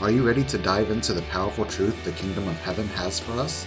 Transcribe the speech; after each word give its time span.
Are 0.00 0.10
you 0.10 0.26
ready 0.26 0.44
to 0.44 0.56
dive 0.56 0.90
into 0.90 1.12
the 1.12 1.20
powerful 1.20 1.66
truth 1.66 2.04
the 2.04 2.12
kingdom 2.12 2.48
of 2.48 2.58
heaven 2.62 2.88
has 2.88 3.20
for 3.20 3.32
us? 3.32 3.66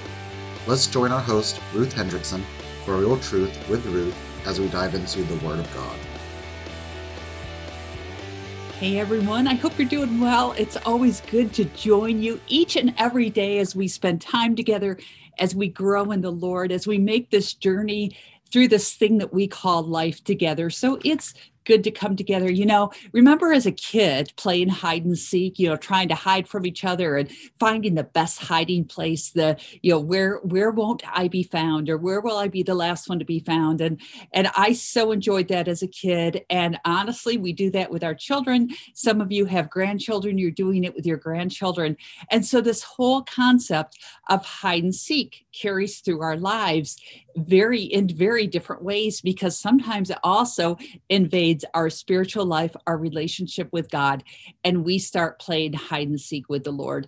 Let's 0.65 0.87
join 0.87 1.11
our 1.11 1.21
host, 1.21 1.61
Ruth 1.75 1.93
Hendrickson, 1.93 2.41
for 2.85 2.97
Real 2.97 3.19
Truth 3.19 3.69
with 3.69 3.85
Ruth 3.85 4.15
as 4.47 4.59
we 4.59 4.67
dive 4.69 4.95
into 4.95 5.21
the 5.21 5.45
Word 5.45 5.59
of 5.59 5.71
God. 5.75 5.95
Hey 8.79 8.97
everyone, 8.97 9.47
I 9.47 9.53
hope 9.53 9.77
you're 9.77 9.87
doing 9.87 10.19
well. 10.19 10.53
It's 10.53 10.75
always 10.75 11.21
good 11.21 11.53
to 11.53 11.65
join 11.65 12.19
you 12.19 12.41
each 12.47 12.77
and 12.77 12.95
every 12.97 13.29
day 13.29 13.59
as 13.59 13.75
we 13.75 13.87
spend 13.87 14.19
time 14.19 14.55
together, 14.55 14.97
as 15.37 15.53
we 15.53 15.67
grow 15.67 16.09
in 16.09 16.21
the 16.21 16.31
Lord, 16.31 16.71
as 16.71 16.87
we 16.87 16.97
make 16.97 17.29
this 17.29 17.53
journey 17.53 18.17
through 18.51 18.69
this 18.69 18.95
thing 18.95 19.19
that 19.19 19.33
we 19.33 19.47
call 19.47 19.83
life 19.83 20.23
together. 20.23 20.71
So 20.71 20.99
it's 21.05 21.35
good 21.65 21.83
to 21.83 21.91
come 21.91 22.15
together. 22.15 22.51
You 22.51 22.65
know, 22.65 22.91
remember 23.11 23.51
as 23.51 23.65
a 23.65 23.71
kid 23.71 24.33
playing 24.35 24.69
hide 24.69 25.05
and 25.05 25.17
seek, 25.17 25.59
you 25.59 25.69
know, 25.69 25.77
trying 25.77 26.07
to 26.09 26.15
hide 26.15 26.47
from 26.47 26.65
each 26.65 26.83
other 26.83 27.17
and 27.17 27.29
finding 27.59 27.95
the 27.95 28.03
best 28.03 28.39
hiding 28.39 28.85
place, 28.85 29.31
the, 29.31 29.57
you 29.81 29.91
know, 29.91 29.99
where 29.99 30.37
where 30.43 30.71
won't 30.71 31.03
I 31.05 31.27
be 31.27 31.43
found 31.43 31.89
or 31.89 31.97
where 31.97 32.21
will 32.21 32.37
I 32.37 32.47
be 32.47 32.63
the 32.63 32.75
last 32.75 33.09
one 33.09 33.19
to 33.19 33.25
be 33.25 33.39
found? 33.39 33.81
And 33.81 33.99
and 34.31 34.49
I 34.55 34.73
so 34.73 35.11
enjoyed 35.11 35.47
that 35.49 35.67
as 35.67 35.81
a 35.81 35.87
kid. 35.87 36.45
And 36.49 36.79
honestly, 36.85 37.37
we 37.37 37.53
do 37.53 37.69
that 37.71 37.91
with 37.91 38.03
our 38.03 38.15
children. 38.15 38.69
Some 38.93 39.21
of 39.21 39.31
you 39.31 39.45
have 39.45 39.69
grandchildren, 39.69 40.37
you're 40.37 40.51
doing 40.51 40.83
it 40.83 40.95
with 40.95 41.05
your 41.05 41.17
grandchildren. 41.17 41.97
And 42.29 42.45
so 42.45 42.61
this 42.61 42.83
whole 42.83 43.23
concept 43.23 43.99
of 44.29 44.45
hide 44.45 44.83
and 44.83 44.95
seek 44.95 45.45
carries 45.53 45.99
through 45.99 46.21
our 46.21 46.37
lives 46.37 46.97
very 47.35 47.81
in 47.81 48.07
very 48.07 48.47
different 48.47 48.83
ways 48.83 49.21
because 49.21 49.57
sometimes 49.57 50.09
it 50.09 50.17
also 50.23 50.77
invades 51.09 51.65
our 51.73 51.89
spiritual 51.89 52.45
life 52.45 52.75
our 52.87 52.97
relationship 52.97 53.69
with 53.71 53.89
god 53.89 54.23
and 54.63 54.83
we 54.83 54.99
start 54.99 55.39
playing 55.39 55.73
hide 55.73 56.07
and 56.07 56.21
seek 56.21 56.47
with 56.49 56.63
the 56.63 56.71
lord 56.71 57.07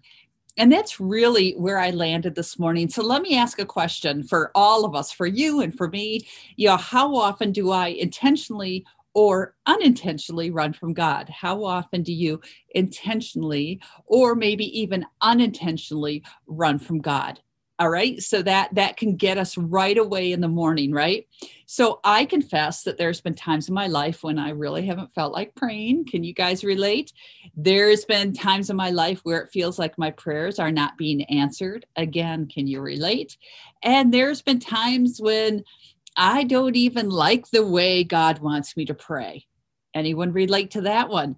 and 0.58 0.72
that's 0.72 1.00
really 1.00 1.54
where 1.54 1.80
i 1.80 1.92
landed 1.92 2.36
this 2.36 2.58
morning 2.58 2.90
so 2.90 3.04
let 3.04 3.22
me 3.22 3.38
ask 3.38 3.60
a 3.60 3.66
question 3.66 4.24
for 4.24 4.52
all 4.56 4.86
of 4.86 4.96
us 4.96 5.12
for 5.12 5.28
you 5.28 5.62
and 5.62 5.76
for 5.76 5.90
me 5.90 6.26
you 6.56 6.68
know 6.68 6.78
how 6.78 7.16
often 7.16 7.52
do 7.52 7.72
i 7.72 7.88
intentionally 7.88 8.86
or 9.16 9.56
unintentionally 9.66 10.52
run 10.52 10.74
from 10.74 10.94
God? 10.94 11.30
How 11.30 11.64
often 11.64 12.04
do 12.04 12.14
you 12.14 12.42
intentionally 12.72 13.80
or 14.06 14.36
maybe 14.36 14.66
even 14.80 15.06
unintentionally 15.22 16.22
run 16.46 16.78
from 16.78 17.00
God? 17.00 17.40
All 17.78 17.90
right? 17.90 18.22
So 18.22 18.42
that 18.42 18.74
that 18.76 18.98
can 18.98 19.16
get 19.16 19.38
us 19.38 19.58
right 19.58 19.98
away 19.98 20.32
in 20.32 20.42
the 20.42 20.48
morning 20.48 20.92
right? 20.92 21.28
So 21.66 22.00
i 22.04 22.26
confess 22.26 22.84
that 22.84 22.98
there's 22.98 23.22
been 23.22 23.36
times 23.36 23.68
in 23.68 23.74
my 23.74 23.88
life 23.88 24.24
when 24.24 24.38
i 24.38 24.50
really 24.50 24.86
haven't 24.86 25.14
felt 25.14 25.34
like 25.34 25.56
praying. 25.56 26.06
Can 26.06 26.24
you 26.24 26.34
guys 26.34 26.64
relate? 26.64 27.12
There's 27.56 28.06
been 28.06 28.34
times 28.34 28.70
in 28.70 28.76
my 28.76 28.92
life 28.92 29.20
where 29.24 29.42
it 29.42 29.52
feels 29.52 29.80
like 29.80 29.98
my 29.98 30.12
prayers 30.12 30.60
are 30.60 30.72
not 30.72 30.98
being 30.98 31.24
answered. 31.24 31.86
Again 31.96 32.48
can 32.48 32.68
you 32.68 32.82
relate? 32.82 33.38
And 33.84 34.14
there's 34.14 34.42
been 34.42 34.60
times 34.60 35.20
when 35.20 35.64
i 36.18 36.44
don't 36.44 36.76
even 36.78 37.10
like 37.10 37.50
the 37.50 37.66
way 37.66 38.04
god 38.04 38.40
wants 38.40 38.78
me 38.78 38.86
to 38.86 38.94
pray 38.94 39.46
anyone 39.96 40.32
relate 40.32 40.72
to 40.72 40.82
that 40.82 41.10
one? 41.10 41.36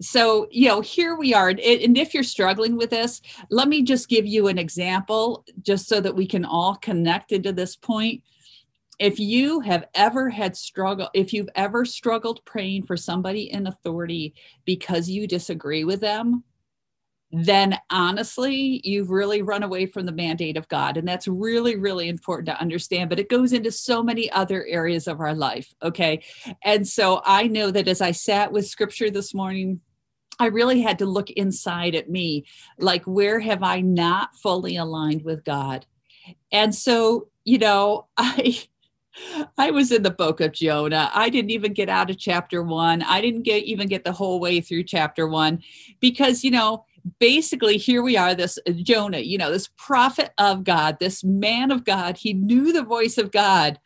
So 0.00 0.48
you 0.50 0.68
know 0.68 0.80
here 0.80 1.16
we 1.16 1.32
are 1.32 1.48
and 1.48 1.96
if 1.96 2.12
you're 2.12 2.22
struggling 2.22 2.76
with 2.76 2.90
this 2.90 3.22
let 3.50 3.68
me 3.68 3.82
just 3.82 4.08
give 4.08 4.26
you 4.26 4.48
an 4.48 4.58
example 4.58 5.44
just 5.62 5.88
so 5.88 6.00
that 6.00 6.14
we 6.14 6.26
can 6.26 6.44
all 6.44 6.76
connect 6.76 7.32
into 7.32 7.52
this 7.52 7.76
point. 7.76 8.22
If 8.98 9.18
you 9.18 9.60
have 9.60 9.86
ever 9.94 10.28
had 10.28 10.56
struggle 10.56 11.08
if 11.14 11.32
you've 11.32 11.48
ever 11.54 11.84
struggled 11.84 12.44
praying 12.44 12.84
for 12.84 12.96
somebody 12.96 13.50
in 13.50 13.66
authority 13.66 14.34
because 14.66 15.08
you 15.08 15.26
disagree 15.26 15.84
with 15.84 16.00
them 16.00 16.44
then 17.32 17.78
honestly, 17.90 18.80
you've 18.82 19.10
really 19.10 19.42
run 19.42 19.62
away 19.62 19.86
from 19.86 20.04
the 20.04 20.12
mandate 20.12 20.56
of 20.56 20.68
God. 20.68 20.96
And 20.96 21.06
that's 21.06 21.28
really, 21.28 21.76
really 21.76 22.08
important 22.08 22.46
to 22.46 22.60
understand. 22.60 23.08
But 23.08 23.20
it 23.20 23.28
goes 23.28 23.52
into 23.52 23.70
so 23.70 24.02
many 24.02 24.30
other 24.32 24.66
areas 24.66 25.06
of 25.06 25.20
our 25.20 25.34
life. 25.34 25.72
Okay. 25.82 26.22
And 26.64 26.86
so 26.86 27.22
I 27.24 27.46
know 27.46 27.70
that 27.70 27.88
as 27.88 28.00
I 28.00 28.10
sat 28.10 28.50
with 28.52 28.66
scripture 28.66 29.10
this 29.10 29.32
morning, 29.32 29.80
I 30.40 30.46
really 30.46 30.80
had 30.80 30.98
to 31.00 31.06
look 31.06 31.30
inside 31.30 31.94
at 31.94 32.10
me 32.10 32.46
like, 32.78 33.04
where 33.04 33.38
have 33.38 33.62
I 33.62 33.80
not 33.80 34.34
fully 34.36 34.76
aligned 34.76 35.22
with 35.22 35.44
God? 35.44 35.86
And 36.50 36.74
so, 36.74 37.28
you 37.44 37.58
know, 37.58 38.06
I. 38.16 38.58
I 39.58 39.72
was 39.72 39.90
in 39.90 40.04
the 40.04 40.10
book 40.10 40.40
of 40.40 40.52
Jonah. 40.52 41.10
I 41.12 41.30
didn't 41.30 41.50
even 41.50 41.72
get 41.72 41.88
out 41.88 42.10
of 42.10 42.18
chapter 42.18 42.62
one. 42.62 43.02
I 43.02 43.20
didn't 43.20 43.42
get 43.42 43.64
even 43.64 43.88
get 43.88 44.04
the 44.04 44.12
whole 44.12 44.38
way 44.38 44.60
through 44.60 44.84
chapter 44.84 45.26
one 45.26 45.62
because, 45.98 46.44
you 46.44 46.52
know, 46.52 46.86
basically 47.18 47.76
here 47.76 48.02
we 48.02 48.16
are 48.16 48.34
this 48.34 48.58
uh, 48.68 48.72
jonah 48.72 49.18
you 49.18 49.38
know 49.38 49.50
this 49.50 49.68
prophet 49.76 50.30
of 50.38 50.64
god 50.64 50.98
this 51.00 51.24
man 51.24 51.70
of 51.70 51.84
god. 51.84 52.16
He 52.16 52.32
knew 52.32 52.72
the 52.72 52.82
voice 52.82 53.18
of 53.18 53.32
god. 53.32 53.78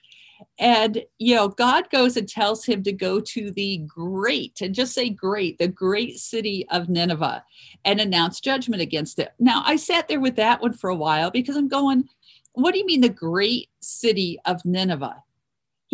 And 0.58 1.02
you 1.18 1.34
know 1.34 1.48
god 1.48 1.90
goes 1.90 2.16
and 2.16 2.28
tells 2.28 2.64
him 2.64 2.82
to 2.82 2.92
go 2.92 3.20
to 3.20 3.50
the 3.50 3.78
great 3.86 4.60
and 4.60 4.74
just 4.74 4.94
say 4.94 5.08
great 5.08 5.58
the 5.58 5.68
great 5.68 6.18
city 6.18 6.66
of 6.70 6.88
nineveh 6.88 7.44
and 7.84 8.00
announce 8.00 8.40
judgment 8.40 8.82
against 8.82 9.18
it. 9.18 9.32
Now 9.38 9.62
i 9.64 9.76
sat 9.76 10.08
there 10.08 10.20
with 10.20 10.36
that 10.36 10.60
one 10.60 10.72
for 10.72 10.90
a 10.90 10.96
while 10.96 11.30
because 11.30 11.56
i'm 11.56 11.68
going 11.68 12.08
what 12.52 12.72
do 12.72 12.78
you 12.78 12.86
mean 12.86 13.00
the 13.00 13.08
great 13.08 13.68
city 13.80 14.38
of 14.44 14.64
nineveh 14.64 15.23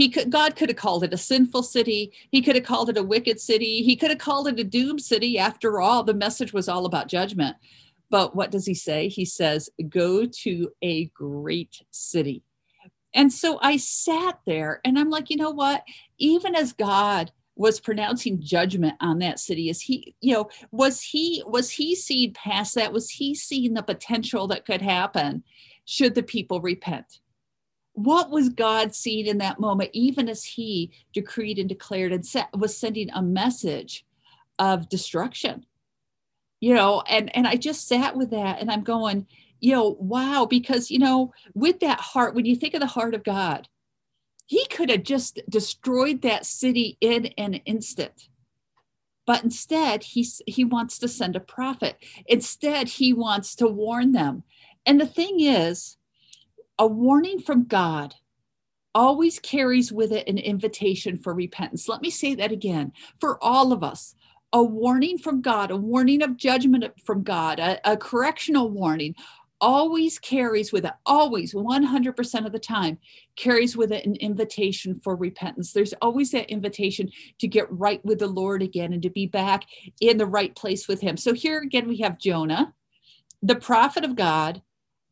he 0.01 0.09
could 0.09 0.31
god 0.31 0.57
could 0.57 0.71
have 0.71 0.79
called 0.79 1.05
it 1.05 1.13
a 1.13 1.19
sinful 1.19 1.63
city. 1.63 2.11
He 2.31 2.41
could 2.41 2.55
have 2.55 2.65
called 2.65 2.89
it 2.89 2.97
a 2.97 3.03
wicked 3.03 3.39
city. 3.39 3.83
He 3.83 3.97
could 3.97 4.09
have 4.09 4.19
called 4.19 4.49
it 4.49 4.59
a 4.59 4.65
doomed 4.65 5.03
city. 5.03 5.39
After 5.39 5.79
all 5.79 6.03
the 6.03 6.15
message 6.15 6.55
was 6.55 6.71
all 6.71 6.87
about 6.87 7.07
judgment. 7.09 7.59
But 8.09 8.35
what 8.35 8.51
does 8.51 8.65
he 8.65 8.73
say? 8.73 9.09
He 9.09 9.27
says 9.27 9.69
go 9.91 10.25
to 10.25 10.71
a 10.81 11.09
great 11.09 11.83
city. 11.91 12.43
And 13.13 13.31
so 13.31 13.59
i 13.61 13.77
sat 13.77 14.41
there 14.47 14.81
and 14.87 14.99
i'm 14.99 15.11
like 15.11 15.29
you 15.29 15.37
know 15.37 15.51
what? 15.51 15.85
Even 16.17 16.55
as 16.55 16.73
god 16.73 17.31
was 17.55 17.79
pronouncing 17.79 18.41
judgment 18.41 18.95
on 19.01 19.19
that 19.19 19.39
city 19.39 19.69
is 19.69 19.83
he 19.83 20.15
you 20.23 20.33
know 20.33 20.49
was 20.71 21.03
he 21.03 21.43
was 21.47 21.69
he 21.69 21.95
seeing 21.95 22.33
past 22.33 22.75
that? 22.77 22.95
Was 22.95 23.11
he 23.11 23.35
seeing 23.35 23.75
the 23.75 23.83
potential 23.83 24.47
that 24.47 24.65
could 24.65 24.81
happen? 24.81 25.45
Should 25.85 26.15
the 26.15 26.23
people 26.23 26.63
repent 26.63 27.21
what 28.05 28.31
was 28.31 28.49
God 28.49 28.95
seeing 28.95 29.27
in 29.27 29.39
that 29.39 29.61
moment, 29.61 29.91
even 29.93 30.29
as 30.29 30.45
he 30.45 30.93
decreed 31.13 31.59
and 31.59 31.69
declared 31.69 32.13
and 32.13 32.25
set, 32.25 32.49
was 32.57 32.77
sending 32.77 33.11
a 33.11 33.23
message 33.23 34.05
of 34.59 34.89
destruction? 34.89 35.67
You 36.61 36.75
know, 36.75 37.03
and 37.09 37.35
and 37.35 37.47
I 37.47 37.57
just 37.57 37.89
sat 37.89 38.17
with 38.17 38.31
that 38.31 38.61
and 38.61 38.71
I'm 38.71 38.83
going, 38.83 39.27
you 39.61 39.73
know, 39.73 39.97
wow, 39.99 40.47
because 40.49 40.91
you 40.91 40.99
know, 40.99 41.33
with 41.55 41.81
that 41.81 42.01
heart, 42.01 42.35
when 42.35 42.47
you 42.47 42.57
think 42.57 42.75
of 42.75 42.81
the 42.81 42.87
heart 42.87 43.15
of 43.15 43.25
God, 43.25 43.69
he 44.47 44.67
could 44.67 44.91
have 44.91 45.05
just 45.05 45.41
destroyed 45.49 46.23
that 46.23 46.45
city 46.45 46.99
in 47.01 47.27
an 47.39 47.55
instant. 47.67 48.29
But 49.27 49.45
instead, 49.45 50.03
he, 50.03 50.27
he 50.47 50.65
wants 50.65 50.99
to 50.99 51.07
send 51.07 51.37
a 51.37 51.41
prophet. 51.41 51.97
Instead, 52.27 52.89
he 52.89 53.13
wants 53.13 53.55
to 53.57 53.69
warn 53.69 54.11
them. 54.11 54.43
And 54.85 55.01
the 55.01 55.07
thing 55.07 55.39
is, 55.39 55.99
a 56.81 56.87
warning 56.87 57.39
from 57.39 57.65
God 57.65 58.15
always 58.95 59.39
carries 59.39 59.93
with 59.93 60.13
it 60.13 60.27
an 60.27 60.39
invitation 60.39 61.19
for 61.19 61.35
repentance. 61.35 61.89
Let 61.89 62.01
me 62.01 62.09
say 62.09 62.35
that 62.37 62.53
again 62.53 62.93
for 63.21 63.43
all 63.45 63.73
of 63.73 63.85
us. 63.85 64.15
A 64.55 64.63
warning 64.63 65.19
from 65.19 65.43
God, 65.43 65.71
a 65.71 65.77
warning 65.77 66.23
of 66.23 66.39
judgment 66.39 66.85
from 67.05 67.23
God, 67.23 67.61
a, 67.61 67.79
a 67.85 67.99
correctional 67.99 68.71
warning 68.71 69.15
always 69.61 70.19
carries 70.19 70.73
with 70.73 70.87
it, 70.87 70.95
always 71.05 71.53
100% 71.53 72.47
of 72.47 72.53
the 72.53 72.59
time, 72.59 72.99
carries 73.37 73.77
with 73.77 73.93
it 73.93 74.07
an 74.07 74.17
invitation 74.17 74.99
for 75.05 75.15
repentance. 75.15 75.73
There's 75.73 75.93
always 76.01 76.31
that 76.31 76.51
invitation 76.51 77.11
to 77.41 77.47
get 77.47 77.71
right 77.71 78.03
with 78.07 78.21
the 78.21 78.27
Lord 78.27 78.63
again 78.63 78.95
and 78.95 79.03
to 79.03 79.11
be 79.11 79.27
back 79.27 79.67
in 80.01 80.17
the 80.17 80.25
right 80.25 80.57
place 80.57 80.89
with 80.89 81.03
Him. 81.03 81.19
So 81.19 81.35
here 81.35 81.59
again, 81.61 81.87
we 81.87 81.99
have 81.99 82.19
Jonah, 82.19 82.73
the 83.43 83.57
prophet 83.57 84.03
of 84.03 84.17
God, 84.17 84.63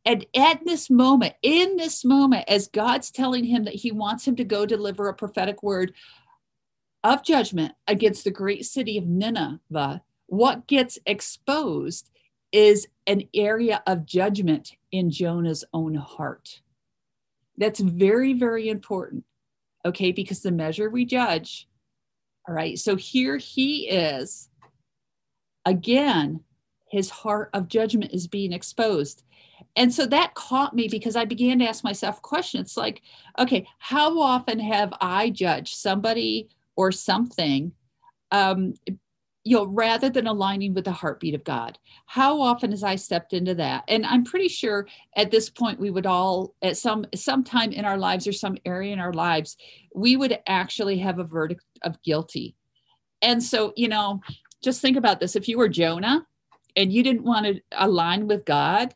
and 0.04 0.24
at 0.34 0.64
this 0.64 0.88
moment, 0.88 1.34
in 1.42 1.76
this 1.76 2.04
moment, 2.04 2.44
as 2.48 2.68
God's 2.68 3.10
telling 3.10 3.44
him 3.44 3.64
that 3.64 3.74
he 3.74 3.92
wants 3.92 4.26
him 4.26 4.36
to 4.36 4.44
go 4.44 4.64
deliver 4.64 5.08
a 5.08 5.14
prophetic 5.14 5.62
word 5.62 5.92
of 7.04 7.22
judgment 7.22 7.72
against 7.86 8.24
the 8.24 8.30
great 8.30 8.64
city 8.64 8.96
of 8.96 9.06
Nineveh, 9.06 10.02
what 10.26 10.66
gets 10.66 10.98
exposed 11.06 12.10
is 12.52 12.86
an 13.06 13.22
area 13.34 13.82
of 13.86 14.06
judgment 14.06 14.72
in 14.92 15.10
Jonah's 15.10 15.64
own 15.72 15.94
heart. 15.94 16.62
That's 17.56 17.80
very, 17.80 18.32
very 18.32 18.68
important. 18.68 19.24
Okay, 19.84 20.12
because 20.12 20.40
the 20.40 20.50
measure 20.50 20.90
we 20.90 21.04
judge. 21.04 21.68
All 22.48 22.54
right, 22.54 22.78
so 22.78 22.96
here 22.96 23.36
he 23.36 23.88
is. 23.88 24.48
Again, 25.64 26.44
his 26.90 27.10
heart 27.10 27.50
of 27.52 27.68
judgment 27.68 28.12
is 28.12 28.26
being 28.26 28.52
exposed 28.52 29.22
and 29.76 29.92
so 29.92 30.06
that 30.06 30.34
caught 30.34 30.74
me 30.74 30.88
because 30.88 31.16
I 31.16 31.24
began 31.24 31.58
to 31.60 31.68
ask 31.68 31.84
myself 31.84 32.22
questions 32.22 32.76
like, 32.76 33.02
okay, 33.38 33.66
how 33.78 34.20
often 34.20 34.58
have 34.58 34.92
I 35.00 35.30
judged 35.30 35.74
somebody 35.76 36.48
or 36.78 36.92
something, 36.92 37.72
um, 38.30 38.74
you 39.42 39.56
know, 39.56 39.66
rather 39.66 40.08
than 40.10 40.28
aligning 40.28 40.74
with 40.74 40.84
the 40.84 40.92
heartbeat 40.92 41.34
of 41.34 41.42
God. 41.42 41.78
How 42.06 42.40
often 42.40 42.70
has 42.70 42.84
I 42.84 42.94
stepped 42.94 43.32
into 43.32 43.54
that? 43.56 43.82
And 43.88 44.06
I'm 44.06 44.22
pretty 44.22 44.48
sure 44.48 44.86
at 45.16 45.30
this 45.30 45.50
point 45.50 45.80
we 45.80 45.90
would 45.90 46.06
all 46.06 46.54
at 46.62 46.76
some 46.76 47.04
some 47.14 47.42
time 47.42 47.72
in 47.72 47.84
our 47.84 47.96
lives 47.96 48.28
or 48.28 48.32
some 48.32 48.58
area 48.64 48.92
in 48.92 49.00
our 49.00 49.12
lives, 49.12 49.56
we 49.94 50.16
would 50.16 50.38
actually 50.46 50.98
have 50.98 51.18
a 51.18 51.24
verdict 51.24 51.64
of 51.82 52.00
guilty. 52.02 52.54
And 53.22 53.42
so, 53.42 53.72
you 53.74 53.88
know, 53.88 54.20
just 54.62 54.80
think 54.80 54.96
about 54.96 55.18
this. 55.18 55.34
If 55.34 55.48
you 55.48 55.58
were 55.58 55.68
Jonah 55.68 56.26
and 56.76 56.92
you 56.92 57.02
didn't 57.02 57.24
want 57.24 57.46
to 57.46 57.60
align 57.72 58.28
with 58.28 58.44
God, 58.44 58.94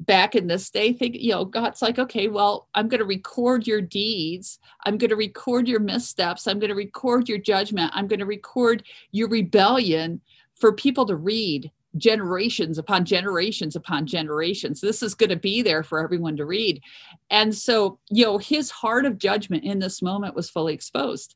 back 0.00 0.34
in 0.34 0.46
this 0.46 0.68
day 0.68 0.92
think 0.92 1.14
you 1.14 1.32
know 1.32 1.44
god's 1.44 1.80
like 1.80 1.98
okay 1.98 2.28
well 2.28 2.68
i'm 2.74 2.86
going 2.86 3.00
to 3.00 3.06
record 3.06 3.66
your 3.66 3.80
deeds. 3.80 4.58
I'm 4.86 4.98
going 4.98 5.10
to 5.10 5.16
record 5.16 5.66
your 5.66 5.80
missteps. 5.80 6.46
I'm 6.46 6.60
going 6.60 6.70
to 6.70 6.76
record 6.76 7.28
your 7.28 7.38
judgment. 7.38 7.90
I'm 7.92 8.06
going 8.06 8.20
to 8.20 8.26
record 8.26 8.84
your 9.10 9.28
rebellion 9.28 10.20
for 10.54 10.72
people 10.72 11.06
to 11.06 11.16
read 11.16 11.72
generations 11.96 12.78
upon 12.78 13.04
generations 13.04 13.74
upon 13.74 14.06
generations. 14.06 14.80
This 14.80 15.02
is 15.02 15.14
going 15.14 15.30
to 15.30 15.36
be 15.36 15.62
there 15.62 15.82
for 15.82 15.98
everyone 15.98 16.36
to 16.36 16.44
read. 16.44 16.82
And 17.30 17.54
so 17.54 17.98
you 18.10 18.24
know 18.24 18.38
his 18.38 18.70
heart 18.70 19.06
of 19.06 19.18
judgment 19.18 19.64
in 19.64 19.78
this 19.78 20.02
moment 20.02 20.36
was 20.36 20.50
fully 20.50 20.74
exposed. 20.74 21.34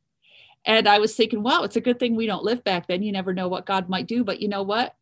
And 0.66 0.86
i 0.86 0.98
was 0.98 1.16
thinking 1.16 1.42
wow 1.42 1.62
it's 1.62 1.76
a 1.76 1.80
good 1.80 1.98
thing 1.98 2.14
we 2.14 2.26
don't 2.26 2.44
live 2.44 2.62
back 2.62 2.86
then. 2.86 3.02
You 3.02 3.12
never 3.12 3.34
know 3.34 3.48
what 3.48 3.66
god 3.66 3.88
might 3.88 4.06
do. 4.06 4.22
But 4.22 4.40
you 4.40 4.48
know 4.48 4.62
what? 4.62 4.94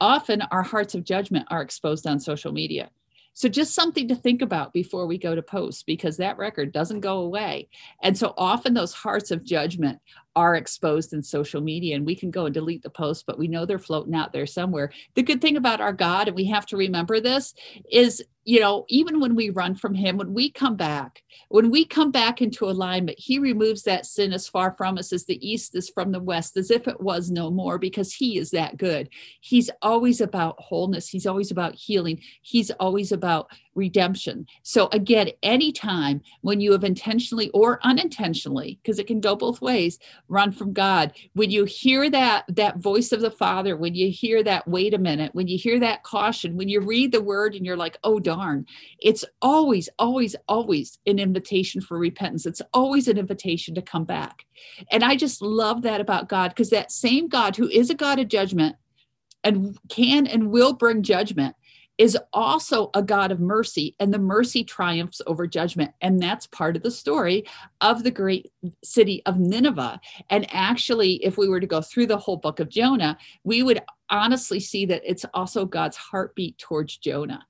Often 0.00 0.42
our 0.50 0.62
hearts 0.62 0.94
of 0.94 1.04
judgment 1.04 1.46
are 1.50 1.62
exposed 1.62 2.06
on 2.06 2.20
social 2.20 2.52
media 2.52 2.90
so 3.36 3.50
just 3.50 3.74
something 3.74 4.08
to 4.08 4.14
think 4.14 4.40
about 4.40 4.72
before 4.72 5.06
we 5.06 5.18
go 5.18 5.34
to 5.34 5.42
post 5.42 5.84
because 5.84 6.16
that 6.16 6.38
record 6.38 6.72
doesn't 6.72 7.00
go 7.00 7.18
away. 7.18 7.68
And 8.02 8.16
so 8.16 8.32
often 8.38 8.72
those 8.72 8.94
hearts 8.94 9.30
of 9.30 9.44
judgment 9.44 9.98
are 10.36 10.54
exposed 10.54 11.12
in 11.12 11.22
social 11.22 11.60
media 11.60 11.96
and 11.96 12.06
we 12.06 12.14
can 12.14 12.30
go 12.30 12.44
and 12.44 12.54
delete 12.54 12.82
the 12.82 12.90
post 12.90 13.24
but 13.26 13.38
we 13.38 13.48
know 13.48 13.64
they're 13.66 13.78
floating 13.78 14.14
out 14.14 14.32
there 14.32 14.46
somewhere. 14.46 14.92
The 15.14 15.22
good 15.22 15.40
thing 15.40 15.56
about 15.56 15.80
our 15.80 15.92
god 15.92 16.28
and 16.28 16.36
we 16.36 16.44
have 16.44 16.66
to 16.66 16.76
remember 16.76 17.20
this 17.20 17.54
is 17.90 18.22
you 18.44 18.60
know 18.60 18.84
even 18.88 19.18
when 19.18 19.34
we 19.34 19.50
run 19.50 19.74
from 19.74 19.94
him 19.94 20.18
when 20.18 20.32
we 20.32 20.50
come 20.50 20.76
back 20.76 21.22
when 21.48 21.70
we 21.70 21.84
come 21.84 22.12
back 22.12 22.40
into 22.40 22.66
alignment 22.66 23.18
he 23.18 23.40
removes 23.40 23.82
that 23.82 24.06
sin 24.06 24.32
as 24.32 24.46
far 24.46 24.74
from 24.76 24.98
us 24.98 25.12
as 25.12 25.24
the 25.24 25.48
east 25.48 25.74
is 25.74 25.88
from 25.88 26.12
the 26.12 26.20
west 26.20 26.56
as 26.56 26.70
if 26.70 26.86
it 26.86 27.00
was 27.00 27.30
no 27.30 27.50
more 27.50 27.78
because 27.78 28.12
he 28.12 28.38
is 28.38 28.50
that 28.50 28.76
good. 28.76 29.08
He's 29.40 29.70
always 29.82 30.20
about 30.20 30.60
wholeness. 30.60 31.08
He's 31.08 31.26
always 31.26 31.50
about 31.50 31.74
healing. 31.74 32.20
He's 32.42 32.70
always 32.72 33.12
about 33.12 33.50
redemption. 33.76 34.46
So 34.62 34.88
again, 34.92 35.30
anytime 35.42 36.22
when 36.40 36.60
you 36.60 36.72
have 36.72 36.84
intentionally 36.84 37.50
or 37.50 37.78
unintentionally, 37.82 38.78
because 38.82 38.98
it 38.98 39.06
can 39.06 39.20
go 39.20 39.36
both 39.36 39.60
ways, 39.60 39.98
run 40.28 40.52
from 40.52 40.72
God, 40.72 41.12
when 41.34 41.50
you 41.50 41.64
hear 41.64 42.10
that 42.10 42.44
that 42.48 42.78
voice 42.78 43.12
of 43.12 43.20
the 43.20 43.30
Father, 43.30 43.76
when 43.76 43.94
you 43.94 44.10
hear 44.10 44.42
that 44.42 44.66
wait 44.66 44.94
a 44.94 44.98
minute, 44.98 45.34
when 45.34 45.48
you 45.48 45.58
hear 45.58 45.78
that 45.80 46.02
caution, 46.02 46.56
when 46.56 46.68
you 46.68 46.80
read 46.80 47.12
the 47.12 47.22
word 47.22 47.54
and 47.54 47.64
you're 47.64 47.76
like, 47.76 47.98
"Oh 48.02 48.18
darn." 48.18 48.66
It's 48.98 49.24
always 49.42 49.88
always 49.98 50.34
always 50.48 50.98
an 51.06 51.18
invitation 51.18 51.80
for 51.80 51.98
repentance. 51.98 52.46
It's 52.46 52.62
always 52.72 53.08
an 53.08 53.18
invitation 53.18 53.74
to 53.74 53.82
come 53.82 54.04
back. 54.04 54.46
And 54.90 55.04
I 55.04 55.16
just 55.16 55.42
love 55.42 55.82
that 55.82 56.00
about 56.00 56.28
God 56.28 56.48
because 56.48 56.70
that 56.70 56.90
same 56.90 57.28
God 57.28 57.56
who 57.56 57.68
is 57.68 57.90
a 57.90 57.94
God 57.94 58.18
of 58.18 58.28
judgment 58.28 58.76
and 59.44 59.78
can 59.88 60.26
and 60.26 60.50
will 60.50 60.72
bring 60.72 61.02
judgment 61.02 61.54
is 61.98 62.16
also 62.32 62.90
a 62.94 63.02
God 63.02 63.32
of 63.32 63.40
mercy, 63.40 63.94
and 64.00 64.12
the 64.12 64.18
mercy 64.18 64.62
triumphs 64.62 65.22
over 65.26 65.46
judgment. 65.46 65.92
And 66.00 66.20
that's 66.20 66.46
part 66.46 66.76
of 66.76 66.82
the 66.82 66.90
story 66.90 67.44
of 67.80 68.02
the 68.02 68.10
great 68.10 68.52
city 68.84 69.22
of 69.24 69.38
Nineveh. 69.38 70.00
And 70.30 70.46
actually, 70.50 71.14
if 71.24 71.38
we 71.38 71.48
were 71.48 71.60
to 71.60 71.66
go 71.66 71.80
through 71.80 72.06
the 72.06 72.18
whole 72.18 72.36
book 72.36 72.60
of 72.60 72.68
Jonah, 72.68 73.16
we 73.44 73.62
would 73.62 73.80
honestly 74.10 74.60
see 74.60 74.86
that 74.86 75.02
it's 75.04 75.24
also 75.32 75.64
God's 75.64 75.96
heartbeat 75.96 76.58
towards 76.58 76.98
Jonah. 76.98 77.46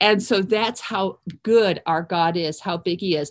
And 0.00 0.22
so 0.22 0.42
that's 0.42 0.80
how 0.80 1.18
good 1.42 1.80
our 1.86 2.02
God 2.02 2.36
is, 2.36 2.60
how 2.60 2.76
big 2.76 3.00
he 3.00 3.16
is 3.16 3.30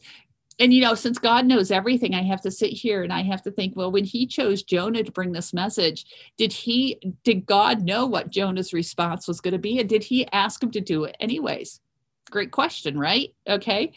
and 0.62 0.74
you 0.74 0.82
know 0.82 0.94
since 0.94 1.18
god 1.18 1.46
knows 1.46 1.72
everything 1.72 2.14
i 2.14 2.22
have 2.22 2.40
to 2.40 2.52
sit 2.52 2.72
here 2.72 3.04
and 3.04 3.12
i 3.12 3.22
have 3.22 3.42
to 3.42 3.52
think 3.52 3.76
well 3.76 3.92
when 3.92 4.06
he 4.06 4.28
chose 4.28 4.62
jonah 4.64 5.04
to 5.04 5.12
bring 5.12 5.32
this 5.32 5.54
message 5.54 6.06
did 6.38 6.54
he 6.54 6.98
did 7.24 7.46
god 7.46 7.82
know 7.82 8.06
what 8.06 8.30
jonah's 8.30 8.72
response 8.72 9.28
was 9.28 9.42
going 9.42 9.54
to 9.54 9.60
be? 9.60 9.80
And 9.80 9.90
did 9.90 10.04
he 10.04 10.28
ask 10.32 10.62
him 10.62 10.72
to 10.72 10.82
do 10.82 11.04
it 11.06 11.18
anyways? 11.20 11.82
Great 12.30 12.52
question 12.52 12.98
right? 12.98 13.34
Okay 13.48 13.92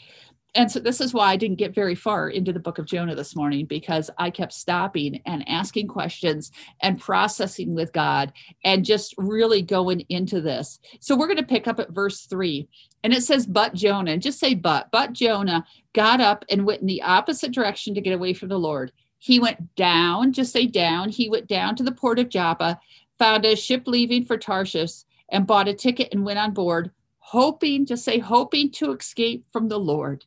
and 0.57 0.71
so 0.71 0.79
this 0.79 1.01
is 1.01 1.13
why 1.13 1.33
I 1.33 1.37
didn't 1.37 1.59
get 1.59 1.75
very 1.75 1.97
far 1.97 2.31
into 2.31 2.53
the 2.53 2.61
book 2.61 2.79
of 2.79 2.87
Jonah 2.87 3.17
this 3.17 3.35
morning 3.35 3.67
because 3.67 4.09
I 4.19 4.31
kept 4.31 4.53
stopping 4.53 5.21
and 5.27 5.49
asking 5.49 5.89
questions 5.89 6.53
and 6.81 7.01
processing 7.01 7.75
with 7.75 7.93
God 7.93 8.33
and 8.65 8.85
just 8.85 9.15
really 9.19 9.63
going 9.63 10.01
into 10.11 10.41
this. 10.41 10.79
So 11.01 11.17
we're 11.17 11.27
going 11.27 11.39
to 11.39 11.43
pick 11.43 11.67
up 11.67 11.81
at 11.81 11.91
verse 11.91 12.27
three. 12.27 12.69
And 13.03 13.13
it 13.13 13.25
says, 13.25 13.47
But 13.47 13.75
Jonah, 13.75 14.17
just 14.17 14.39
say, 14.39 14.55
But, 14.55 14.91
but 14.93 15.13
Jonah 15.13 15.65
got 15.93 16.21
up 16.21 16.45
and 16.49 16.65
went 16.65 16.83
in 16.83 16.87
the 16.87 17.03
opposite 17.03 17.51
direction 17.51 17.95
to 17.95 18.01
get 18.01 18.15
away 18.15 18.33
from 18.33 18.49
the 18.49 18.59
Lord. 18.59 18.93
He 19.19 19.41
went 19.41 19.75
down, 19.75 20.33
just 20.33 20.53
say 20.53 20.67
down. 20.67 21.09
He 21.09 21.29
went 21.29 21.49
down 21.49 21.75
to 21.77 21.83
the 21.83 21.93
port 21.93 22.21
of 22.21 22.29
Joppa, 22.29 22.79
found 23.19 23.45
a 23.45 23.57
ship 23.57 23.85
leaving 23.87 24.25
for 24.25 24.37
Tarshish, 24.37 25.03
and 25.31 25.47
bought 25.47 25.67
a 25.67 25.75
ticket 25.75 26.11
and 26.13 26.25
went 26.25 26.39
on 26.39 26.53
board, 26.53 26.93
hoping, 27.19 27.87
just 27.87 28.05
say, 28.05 28.21
hoping 28.21 28.71
to 28.73 28.93
escape 28.93 29.45
from 29.51 29.69
the 29.69 29.81
Lord. 29.81 30.25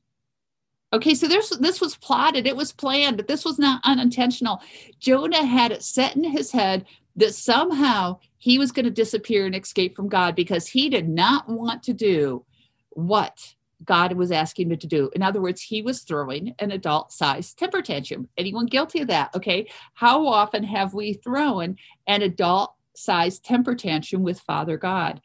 Okay, 0.94 1.16
so 1.16 1.28
this 1.28 1.50
this 1.58 1.82
was 1.82 1.98
plotted, 1.98 2.48
it 2.48 2.56
was 2.56 2.72
planned, 2.72 3.18
but 3.18 3.28
this 3.28 3.44
was 3.44 3.60
not 3.60 3.82
unintentional. 3.84 4.62
Jonah 5.00 5.46
had 5.46 5.72
it 5.72 5.84
set 5.84 6.16
in 6.16 6.24
his 6.24 6.52
head 6.52 6.86
that 7.18 7.34
somehow 7.34 8.20
he 8.38 8.58
was 8.58 8.72
going 8.72 8.86
to 8.86 8.92
disappear 8.92 9.46
and 9.46 9.56
escape 9.56 9.96
from 9.96 10.08
God 10.08 10.36
because 10.36 10.68
he 10.68 10.90
did 10.90 11.10
not 11.10 11.50
want 11.50 11.84
to 11.84 11.94
do 11.94 12.46
what 12.92 13.56
God 13.84 14.14
was 14.14 14.32
asking 14.32 14.72
him 14.72 14.78
to 14.78 14.88
do. 14.88 15.10
In 15.14 15.22
other 15.22 15.42
words, 15.42 15.62
he 15.62 15.82
was 15.82 16.02
throwing 16.02 16.56
an 16.60 16.72
adult 16.72 17.12
sized 17.12 17.58
temper 17.60 17.82
tantrum. 17.82 18.30
Anyone 18.38 18.66
guilty 18.66 19.02
of 19.02 19.08
that? 19.08 19.36
Okay. 19.36 19.70
How 19.94 20.26
often 20.26 20.64
have 20.64 20.94
we 20.94 21.14
thrown 21.14 21.78
an 22.08 22.22
adult 22.22 22.74
sized 22.96 23.44
temper 23.44 23.76
tantrum 23.76 24.24
with 24.24 24.40
Father 24.40 24.78
God? 24.78 25.22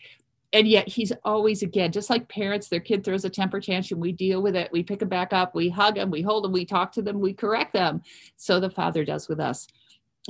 And 0.53 0.69
yet 0.69 0.89
he's 0.89 1.13
always 1.25 1.63
again 1.63 1.93
just 1.93 2.11
like 2.11 2.29
parents 2.29 2.69
their 2.69 2.81
kid 2.81 3.05
throws 3.05 3.25
a 3.25 3.31
temper 3.31 3.61
tantrum 3.61 4.01
we 4.01 4.13
deal 4.13 4.43
with 4.43 4.55
it 4.55 4.71
we 4.73 4.83
pick 4.83 4.99
them 4.99 5.09
back 5.09 5.33
up 5.33 5.55
we 5.55 5.69
hug 5.69 5.95
them 5.97 6.11
we 6.11 6.23
hold 6.23 6.45
them 6.45 6.53
we 6.53 6.65
talk 6.65 6.93
to 6.93 7.03
them 7.03 7.21
we 7.21 7.33
correct 7.33 7.73
them. 7.73 8.03
So 8.37 8.61
the 8.61 8.71
father 8.71 9.05
does 9.05 9.29
with 9.29 9.41
us. 9.41 9.67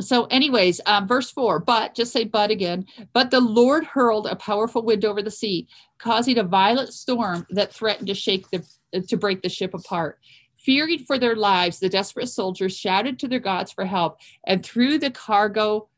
So 0.01 0.25
anyways 0.27 0.81
um, 0.87 1.07
verse 1.07 1.31
4 1.31 1.61
but 1.61 1.95
just 1.95 2.13
say 2.13 2.25
but 2.25 2.51
again 2.51 2.87
but 3.13 3.31
the 3.31 3.41
lord 3.41 3.85
hurled 3.85 4.27
a 4.27 4.37
powerful 4.37 4.83
wind 4.83 5.05
over 5.05 5.23
the 5.23 5.31
sea 5.31 5.69
causing 5.99 6.39
a 6.39 6.45
violent 6.45 6.93
storm 6.93 7.47
that 7.51 7.73
threatened 7.73 8.09
to 8.09 8.15
shake 8.15 8.51
the 8.51 8.65
to 9.09 9.17
break 9.17 9.43
the 9.43 9.49
ship 9.49 9.75
apart. 9.75 10.19
Fearing 10.57 11.01
for 11.01 11.19
their 11.19 11.37
lives 11.37 11.79
the 11.79 11.89
desperate 11.89 12.29
soldiers 12.29 12.77
shouted 12.77 13.19
to 13.19 13.29
their 13.29 13.41
gods 13.41 13.73
for 13.73 13.85
help 13.85 14.19
and 14.47 14.65
threw 14.65 14.99
the 14.99 15.11
cargo 15.11 15.89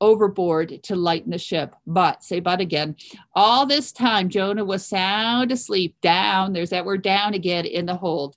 overboard 0.00 0.82
to 0.84 0.96
lighten 0.96 1.30
the 1.30 1.38
ship. 1.38 1.74
But, 1.86 2.24
say 2.24 2.40
but 2.40 2.60
again, 2.60 2.96
all 3.34 3.66
this 3.66 3.92
time 3.92 4.28
Jonah 4.28 4.64
was 4.64 4.86
sound 4.86 5.52
asleep, 5.52 5.96
down, 6.00 6.52
there's 6.52 6.70
that 6.70 6.84
word 6.84 7.02
down 7.02 7.34
again 7.34 7.66
in 7.66 7.86
the 7.86 7.96
hold. 7.96 8.36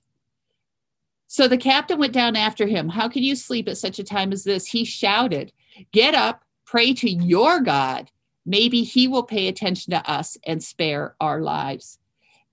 So 1.26 1.48
the 1.48 1.56
captain 1.56 1.98
went 1.98 2.12
down 2.12 2.36
after 2.36 2.66
him. 2.66 2.88
How 2.88 3.08
can 3.08 3.22
you 3.22 3.34
sleep 3.34 3.68
at 3.68 3.78
such 3.78 3.98
a 3.98 4.04
time 4.04 4.32
as 4.32 4.44
this? 4.44 4.66
He 4.66 4.84
shouted, 4.84 5.52
Get 5.90 6.14
up, 6.14 6.44
pray 6.64 6.94
to 6.94 7.10
your 7.10 7.60
God. 7.60 8.10
Maybe 8.46 8.84
he 8.84 9.08
will 9.08 9.24
pay 9.24 9.48
attention 9.48 9.90
to 9.92 10.10
us 10.10 10.36
and 10.46 10.62
spare 10.62 11.16
our 11.20 11.40
lives. 11.40 11.98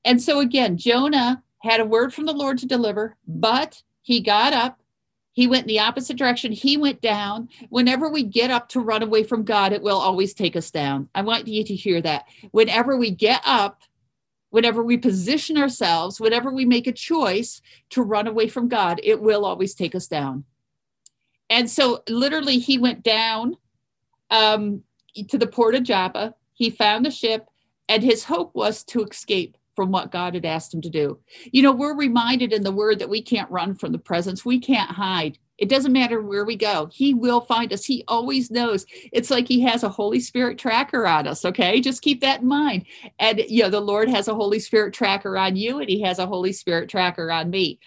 And 0.03 0.21
so 0.21 0.39
again, 0.39 0.77
Jonah 0.77 1.43
had 1.59 1.79
a 1.79 1.85
word 1.85 2.13
from 2.13 2.25
the 2.25 2.33
Lord 2.33 2.57
to 2.59 2.65
deliver, 2.65 3.17
but 3.27 3.83
he 4.01 4.19
got 4.19 4.53
up 4.53 4.80
he 5.33 5.47
went 5.47 5.63
in 5.63 5.67
the 5.67 5.79
opposite 5.79 6.17
direction. 6.17 6.51
He 6.51 6.77
went 6.77 7.01
down. 7.01 7.49
Whenever 7.69 8.09
we 8.09 8.23
get 8.23 8.51
up 8.51 8.69
to 8.69 8.81
run 8.81 9.01
away 9.01 9.23
from 9.23 9.43
God, 9.43 9.71
it 9.71 9.81
will 9.81 9.97
always 9.97 10.33
take 10.33 10.55
us 10.55 10.71
down. 10.71 11.07
I 11.15 11.21
want 11.21 11.47
you 11.47 11.63
to 11.63 11.75
hear 11.75 12.01
that. 12.01 12.25
Whenever 12.51 12.97
we 12.97 13.11
get 13.11 13.41
up, 13.45 13.81
whenever 14.49 14.83
we 14.83 14.97
position 14.97 15.57
ourselves, 15.57 16.19
whenever 16.19 16.51
we 16.51 16.65
make 16.65 16.85
a 16.85 16.91
choice 16.91 17.61
to 17.91 18.01
run 18.01 18.27
away 18.27 18.49
from 18.49 18.67
God, 18.67 18.99
it 19.03 19.21
will 19.21 19.45
always 19.45 19.73
take 19.73 19.95
us 19.95 20.07
down. 20.07 20.43
And 21.49 21.69
so, 21.69 22.03
literally, 22.09 22.59
he 22.59 22.77
went 22.77 23.03
down 23.03 23.55
um, 24.29 24.83
to 25.29 25.37
the 25.37 25.47
port 25.47 25.75
of 25.75 25.83
Joppa. 25.83 26.35
He 26.53 26.69
found 26.69 27.05
the 27.05 27.11
ship, 27.11 27.47
and 27.87 28.03
his 28.03 28.25
hope 28.25 28.53
was 28.53 28.83
to 28.85 29.03
escape 29.03 29.57
from 29.75 29.91
what 29.91 30.11
God 30.11 30.33
had 30.33 30.45
asked 30.45 30.73
him 30.73 30.81
to 30.81 30.89
do. 30.89 31.19
You 31.51 31.61
know, 31.63 31.71
we're 31.71 31.95
reminded 31.95 32.53
in 32.53 32.63
the 32.63 32.71
word 32.71 32.99
that 32.99 33.09
we 33.09 33.21
can't 33.21 33.49
run 33.49 33.75
from 33.75 33.91
the 33.91 33.97
presence, 33.97 34.45
we 34.45 34.59
can't 34.59 34.91
hide. 34.91 35.37
It 35.57 35.69
doesn't 35.69 35.93
matter 35.93 36.19
where 36.21 36.43
we 36.43 36.55
go. 36.55 36.89
He 36.91 37.13
will 37.13 37.41
find 37.41 37.71
us. 37.71 37.85
He 37.85 38.03
always 38.07 38.49
knows. 38.49 38.83
It's 39.11 39.29
like 39.29 39.47
he 39.47 39.61
has 39.61 39.83
a 39.83 39.89
Holy 39.89 40.19
Spirit 40.19 40.57
tracker 40.57 41.05
on 41.05 41.27
us, 41.27 41.45
okay? 41.45 41.79
Just 41.79 42.01
keep 42.01 42.21
that 42.21 42.41
in 42.41 42.47
mind. 42.47 42.85
And 43.19 43.43
you 43.47 43.61
know, 43.61 43.69
the 43.69 43.79
Lord 43.79 44.09
has 44.09 44.27
a 44.27 44.33
Holy 44.33 44.59
Spirit 44.59 44.91
tracker 44.91 45.37
on 45.37 45.55
you 45.55 45.79
and 45.79 45.87
he 45.87 46.01
has 46.01 46.17
a 46.17 46.25
Holy 46.25 46.51
Spirit 46.51 46.89
tracker 46.89 47.31
on 47.31 47.51
me. 47.51 47.79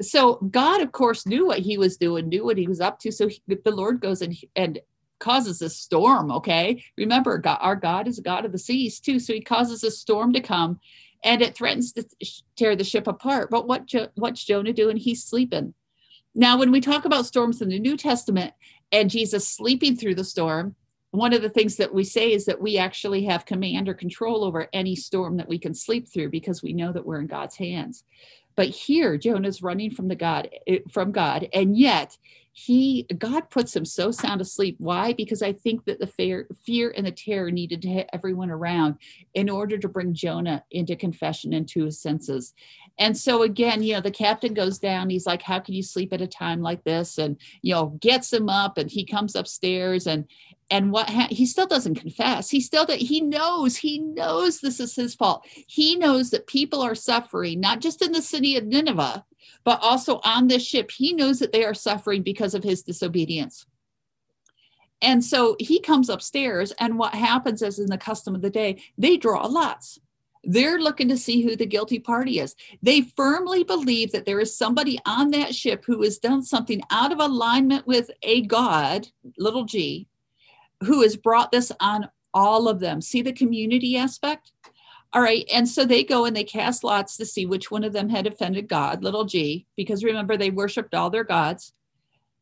So 0.00 0.36
God 0.36 0.80
of 0.80 0.92
course 0.92 1.26
knew 1.26 1.46
what 1.46 1.58
he 1.58 1.76
was 1.76 1.98
doing, 1.98 2.30
knew 2.30 2.46
what 2.46 2.56
he 2.56 2.66
was 2.66 2.80
up 2.80 2.98
to. 3.00 3.12
So 3.12 3.28
he, 3.28 3.42
the 3.46 3.70
Lord 3.70 4.00
goes 4.00 4.22
and 4.22 4.34
and 4.56 4.80
causes 5.18 5.60
a 5.60 5.68
storm. 5.68 6.32
Okay. 6.32 6.82
Remember, 6.96 7.38
God, 7.38 7.58
our 7.60 7.76
God 7.76 8.08
is 8.08 8.18
a 8.18 8.22
God 8.22 8.44
of 8.44 8.52
the 8.52 8.58
seas 8.58 8.98
too. 8.98 9.20
So 9.20 9.34
he 9.34 9.40
causes 9.40 9.84
a 9.84 9.90
storm 9.90 10.32
to 10.32 10.40
come 10.40 10.80
and 11.24 11.42
it 11.42 11.54
threatens 11.54 11.92
to 11.92 12.04
tear 12.56 12.76
the 12.76 12.84
ship 12.84 13.06
apart. 13.06 13.50
But 13.50 13.66
what 13.66 13.86
jo- 13.86 14.08
what's 14.14 14.44
Jonah 14.44 14.72
doing? 14.72 14.96
He's 14.96 15.24
sleeping. 15.24 15.74
Now, 16.34 16.58
when 16.58 16.70
we 16.70 16.80
talk 16.80 17.04
about 17.04 17.26
storms 17.26 17.60
in 17.60 17.68
the 17.68 17.78
New 17.78 17.96
Testament 17.96 18.54
and 18.90 19.10
Jesus 19.10 19.46
sleeping 19.46 19.96
through 19.96 20.14
the 20.14 20.24
storm, 20.24 20.74
one 21.10 21.34
of 21.34 21.42
the 21.42 21.50
things 21.50 21.76
that 21.76 21.92
we 21.92 22.04
say 22.04 22.32
is 22.32 22.46
that 22.46 22.60
we 22.60 22.78
actually 22.78 23.24
have 23.24 23.44
command 23.44 23.88
or 23.88 23.94
control 23.94 24.44
over 24.44 24.68
any 24.72 24.96
storm 24.96 25.36
that 25.36 25.48
we 25.48 25.58
can 25.58 25.74
sleep 25.74 26.08
through 26.08 26.30
because 26.30 26.62
we 26.62 26.72
know 26.72 26.90
that 26.90 27.04
we're 27.04 27.20
in 27.20 27.26
God's 27.26 27.56
hands. 27.56 28.04
But 28.56 28.68
here, 28.68 29.18
Jonah's 29.18 29.62
running 29.62 29.90
from 29.90 30.08
the 30.08 30.16
God 30.16 30.48
eh, 30.66 30.78
from 30.90 31.12
God, 31.12 31.48
and 31.52 31.76
yet 31.76 32.16
he 32.54 33.06
God 33.16 33.48
puts 33.48 33.74
him 33.74 33.86
so 33.86 34.10
sound 34.10 34.42
asleep. 34.42 34.76
Why? 34.78 35.14
Because 35.14 35.42
I 35.42 35.54
think 35.54 35.86
that 35.86 35.98
the 35.98 36.06
fear, 36.06 36.46
fear 36.64 36.92
and 36.94 37.06
the 37.06 37.10
terror 37.10 37.50
needed 37.50 37.80
to 37.82 37.88
hit 37.88 38.10
everyone 38.12 38.50
around 38.50 38.96
in 39.32 39.48
order 39.48 39.78
to 39.78 39.88
bring 39.88 40.12
Jonah 40.12 40.62
into 40.70 40.94
confession 40.94 41.54
and 41.54 41.66
to 41.70 41.86
his 41.86 41.98
senses. 41.98 42.52
And 42.98 43.16
so 43.16 43.42
again, 43.42 43.82
you 43.82 43.94
know, 43.94 44.02
the 44.02 44.10
captain 44.10 44.52
goes 44.52 44.78
down. 44.78 45.08
He's 45.08 45.26
like, 45.26 45.40
"How 45.40 45.60
can 45.60 45.74
you 45.74 45.82
sleep 45.82 46.12
at 46.12 46.20
a 46.20 46.26
time 46.26 46.60
like 46.60 46.84
this?" 46.84 47.16
And 47.16 47.38
you 47.62 47.74
know, 47.74 47.96
gets 48.00 48.30
him 48.30 48.50
up, 48.50 48.76
and 48.76 48.90
he 48.90 49.06
comes 49.06 49.34
upstairs, 49.34 50.06
and 50.06 50.26
and 50.70 50.92
what 50.92 51.08
ha- 51.08 51.28
he 51.30 51.44
still 51.44 51.66
doesn't 51.66 51.96
confess 51.96 52.48
he 52.48 52.60
still 52.60 52.86
that 52.86 52.98
he 52.98 53.20
knows 53.20 53.76
he 53.76 53.98
knows 53.98 54.60
this 54.60 54.80
is 54.80 54.94
his 54.94 55.14
fault 55.14 55.44
he 55.66 55.96
knows 55.96 56.30
that 56.30 56.46
people 56.46 56.80
are 56.80 56.94
suffering 56.94 57.60
not 57.60 57.80
just 57.80 58.00
in 58.00 58.12
the 58.12 58.22
city 58.22 58.56
of 58.56 58.64
nineveh 58.64 59.22
but 59.64 59.80
also 59.82 60.20
on 60.24 60.48
this 60.48 60.66
ship 60.66 60.90
he 60.90 61.12
knows 61.12 61.38
that 61.38 61.52
they 61.52 61.64
are 61.64 61.74
suffering 61.74 62.22
because 62.22 62.54
of 62.54 62.64
his 62.64 62.82
disobedience 62.82 63.66
and 65.00 65.24
so 65.24 65.56
he 65.58 65.80
comes 65.80 66.08
upstairs 66.08 66.72
and 66.78 66.98
what 66.98 67.14
happens 67.14 67.62
is 67.62 67.78
in 67.78 67.86
the 67.86 67.98
custom 67.98 68.34
of 68.34 68.42
the 68.42 68.50
day 68.50 68.80
they 68.98 69.16
draw 69.16 69.46
lots 69.46 69.98
they're 70.44 70.80
looking 70.80 71.08
to 71.08 71.16
see 71.16 71.42
who 71.42 71.56
the 71.56 71.66
guilty 71.66 71.98
party 71.98 72.40
is. 72.40 72.56
They 72.82 73.02
firmly 73.02 73.62
believe 73.62 74.12
that 74.12 74.26
there 74.26 74.40
is 74.40 74.56
somebody 74.56 74.98
on 75.06 75.30
that 75.30 75.54
ship 75.54 75.84
who 75.86 76.02
has 76.02 76.18
done 76.18 76.42
something 76.42 76.82
out 76.90 77.12
of 77.12 77.20
alignment 77.20 77.86
with 77.86 78.10
a 78.22 78.42
God, 78.42 79.08
little 79.38 79.64
g, 79.64 80.08
who 80.84 81.02
has 81.02 81.16
brought 81.16 81.52
this 81.52 81.70
on 81.80 82.08
all 82.34 82.68
of 82.68 82.80
them. 82.80 83.00
See 83.00 83.22
the 83.22 83.32
community 83.32 83.96
aspect? 83.96 84.52
All 85.14 85.20
right. 85.20 85.46
And 85.52 85.68
so 85.68 85.84
they 85.84 86.04
go 86.04 86.24
and 86.24 86.34
they 86.34 86.44
cast 86.44 86.84
lots 86.84 87.16
to 87.18 87.26
see 87.26 87.44
which 87.44 87.70
one 87.70 87.84
of 87.84 87.92
them 87.92 88.08
had 88.08 88.26
offended 88.26 88.68
God, 88.68 89.04
little 89.04 89.24
g, 89.24 89.66
because 89.76 90.02
remember, 90.02 90.36
they 90.36 90.50
worshiped 90.50 90.94
all 90.94 91.10
their 91.10 91.24
gods. 91.24 91.74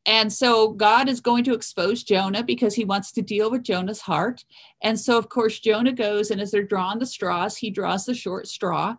And 0.06 0.32
so 0.32 0.70
God 0.70 1.08
is 1.08 1.20
going 1.20 1.44
to 1.44 1.52
expose 1.52 2.04
Jonah 2.04 2.42
because 2.42 2.74
he 2.74 2.84
wants 2.84 3.12
to 3.12 3.22
deal 3.22 3.50
with 3.50 3.64
Jonah's 3.64 4.00
heart. 4.00 4.44
And 4.82 4.98
so, 4.98 5.18
of 5.18 5.28
course, 5.28 5.58
Jonah 5.58 5.92
goes 5.92 6.30
and 6.30 6.40
as 6.40 6.52
they're 6.52 6.62
drawing 6.62 7.00
the 7.00 7.06
straws, 7.06 7.56
he 7.56 7.70
draws 7.70 8.06
the 8.06 8.14
short 8.14 8.48
straw. 8.48 8.96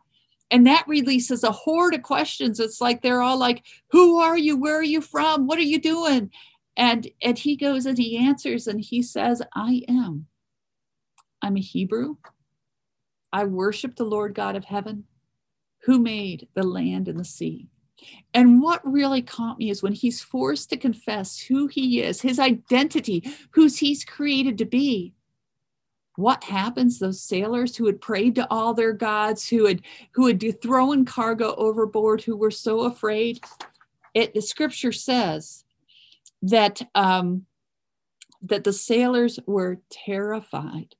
And 0.51 0.67
that 0.67 0.87
releases 0.87 1.43
a 1.43 1.51
horde 1.51 1.95
of 1.95 2.03
questions. 2.03 2.59
It's 2.59 2.81
like 2.81 3.01
they're 3.01 3.21
all 3.21 3.37
like, 3.37 3.63
Who 3.91 4.19
are 4.19 4.37
you? 4.37 4.57
Where 4.57 4.75
are 4.75 4.83
you 4.83 5.01
from? 5.01 5.47
What 5.47 5.57
are 5.57 5.63
you 5.63 5.79
doing? 5.79 6.29
And, 6.77 7.07
and 7.21 7.37
he 7.37 7.55
goes 7.55 7.85
and 7.85 7.97
he 7.97 8.17
answers 8.17 8.67
and 8.67 8.79
he 8.81 9.01
says, 9.01 9.41
I 9.55 9.83
am. 9.87 10.27
I'm 11.41 11.57
a 11.57 11.61
Hebrew. 11.61 12.17
I 13.33 13.45
worship 13.45 13.95
the 13.95 14.03
Lord 14.03 14.33
God 14.33 14.55
of 14.55 14.65
heaven 14.65 15.05
who 15.83 15.99
made 15.99 16.47
the 16.53 16.63
land 16.63 17.07
and 17.07 17.19
the 17.19 17.25
sea. 17.25 17.67
And 18.33 18.61
what 18.61 18.81
really 18.83 19.21
caught 19.21 19.59
me 19.59 19.69
is 19.69 19.83
when 19.83 19.93
he's 19.93 20.21
forced 20.21 20.69
to 20.69 20.77
confess 20.77 21.39
who 21.39 21.67
he 21.67 22.01
is, 22.01 22.21
his 22.21 22.39
identity, 22.39 23.23
whose 23.51 23.77
he's 23.77 24.03
created 24.03 24.57
to 24.57 24.65
be. 24.65 25.13
What 26.15 26.45
happens? 26.45 26.99
Those 26.99 27.21
sailors 27.21 27.75
who 27.75 27.85
had 27.85 28.01
prayed 28.01 28.35
to 28.35 28.47
all 28.49 28.73
their 28.73 28.93
gods, 28.93 29.47
who 29.47 29.65
had 29.65 29.81
who 30.13 30.27
had 30.27 30.61
thrown 30.61 31.05
cargo 31.05 31.55
overboard, 31.55 32.21
who 32.21 32.35
were 32.35 32.51
so 32.51 32.81
afraid. 32.81 33.43
It 34.13 34.33
the 34.33 34.41
scripture 34.41 34.91
says 34.91 35.63
that 36.41 36.81
um, 36.95 37.45
that 38.41 38.63
the 38.63 38.73
sailors 38.73 39.39
were 39.45 39.79
terrified 39.89 40.95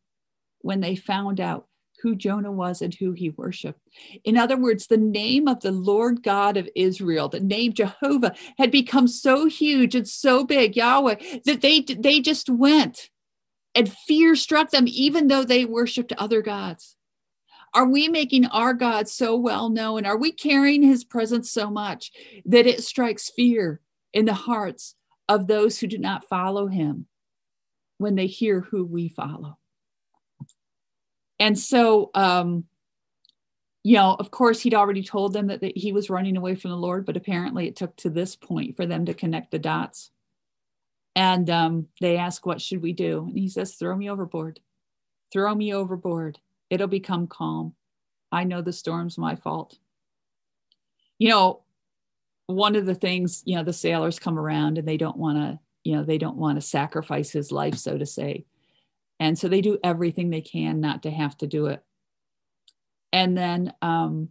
when 0.60 0.80
they 0.80 0.96
found 0.96 1.40
out 1.40 1.68
who 2.02 2.16
Jonah 2.16 2.52
was 2.52 2.82
and 2.82 2.94
who 2.94 3.12
he 3.12 3.30
worshiped. 3.30 3.80
In 4.24 4.38
other 4.38 4.58
words, 4.58 4.88
the 4.88 4.98
name 4.98 5.48
of 5.48 5.62
the 5.62 5.72
Lord 5.72 6.24
God 6.24 6.58
of 6.58 6.70
Israel, 6.76 7.30
the 7.30 7.40
name 7.40 7.74
Jehovah, 7.74 8.36
had 8.58 8.72
become 8.72 9.08
so 9.08 9.46
huge 9.46 9.96
and 9.96 10.08
so 10.08 10.44
big, 10.44 10.76
Yahweh, 10.76 11.16
that 11.46 11.62
they 11.62 11.82
they 11.82 12.20
just 12.20 12.50
went 12.50 13.10
and 13.76 13.92
fear 13.92 14.36
struck 14.36 14.72
them, 14.72 14.86
even 14.88 15.28
though 15.28 15.44
they 15.44 15.66
worshiped 15.66 16.14
other 16.18 16.42
gods. 16.42 16.96
Are 17.74 17.88
we 17.88 18.10
making 18.10 18.48
our 18.48 18.74
God 18.74 19.08
so 19.08 19.38
well 19.38 19.70
known? 19.70 20.06
Are 20.06 20.18
we 20.18 20.32
carrying 20.32 20.84
his 20.84 21.06
presence 21.06 21.50
so 21.50 21.70
much 21.70 22.12
that 22.46 22.68
it 22.68 22.84
strikes 22.84 23.30
fear 23.30 23.80
in 24.14 24.26
the 24.26 24.34
hearts 24.34 24.96
of 25.30 25.48
those 25.48 25.80
who 25.80 25.88
do 25.88 25.98
not 25.98 26.26
follow 26.26 26.68
him 26.68 27.08
when 28.02 28.16
they 28.16 28.28
hear 28.28 28.62
who 28.62 28.84
we 28.84 29.08
follow. 29.08 29.58
And 31.42 31.58
so, 31.58 32.12
um, 32.14 32.66
you 33.84 33.96
know, 33.96 34.16
of 34.20 34.30
course, 34.30 34.62
he'd 34.62 34.76
already 34.76 35.02
told 35.02 35.34
them 35.34 35.48
that, 35.48 35.62
that 35.62 35.76
he 35.76 35.92
was 35.92 36.08
running 36.08 36.38
away 36.38 36.54
from 36.54 36.70
the 36.70 36.78
Lord, 36.78 37.04
but 37.04 37.18
apparently 37.18 37.68
it 37.68 37.76
took 37.76 37.96
to 37.96 38.12
this 38.12 38.36
point 38.36 38.78
for 38.78 38.86
them 38.86 39.06
to 39.08 39.16
connect 39.16 39.50
the 39.50 39.58
dots. 39.58 40.12
And 41.16 41.50
um, 41.50 41.88
they 42.00 42.16
ask, 42.16 42.46
What 42.46 42.62
should 42.62 42.84
we 42.84 42.94
do? 42.94 43.26
And 43.28 43.40
he 43.40 43.50
says, 43.50 43.74
Throw 43.74 43.96
me 43.96 44.08
overboard. 44.08 44.60
Throw 45.34 45.56
me 45.56 45.74
overboard. 45.74 46.38
It'll 46.70 46.86
become 46.86 47.26
calm. 47.26 47.74
I 48.32 48.44
know 48.44 48.62
the 48.62 48.72
storm's 48.72 49.18
my 49.18 49.36
fault. 49.36 49.80
You 51.18 51.30
know, 51.30 51.62
one 52.46 52.76
of 52.76 52.86
the 52.86 52.96
things, 52.96 53.42
you 53.46 53.56
know, 53.56 53.64
the 53.64 53.74
sailors 53.74 54.20
come 54.20 54.38
around 54.38 54.78
and 54.78 54.88
they 54.88 54.98
don't 54.98 55.18
want 55.18 55.40
to, 55.40 55.60
you 55.84 55.96
know, 55.96 56.04
they 56.04 56.20
don't 56.20 56.38
want 56.38 56.62
to 56.62 56.62
sacrifice 56.62 57.32
his 57.32 57.52
life, 57.52 57.78
so 57.78 57.98
to 57.98 58.06
say. 58.06 58.46
And 59.22 59.38
so 59.38 59.48
they 59.48 59.62
do 59.62 59.78
everything 59.84 60.32
they 60.32 60.42
can 60.42 60.82
not 60.82 61.04
to 61.04 61.12
have 61.12 61.38
to 61.38 61.48
do 61.48 61.68
it. 61.68 61.84
And 63.14 63.38
then 63.38 63.72
um, 63.82 64.30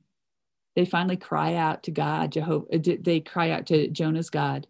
they 0.74 0.84
finally 0.84 1.16
cry 1.16 1.54
out 1.54 1.84
to 1.84 1.92
God, 1.92 2.32
Jehovah. 2.32 2.66
Uh, 2.74 2.96
they 3.00 3.20
cry 3.20 3.50
out 3.50 3.66
to 3.66 3.88
Jonah's 3.88 4.30
God, 4.30 4.66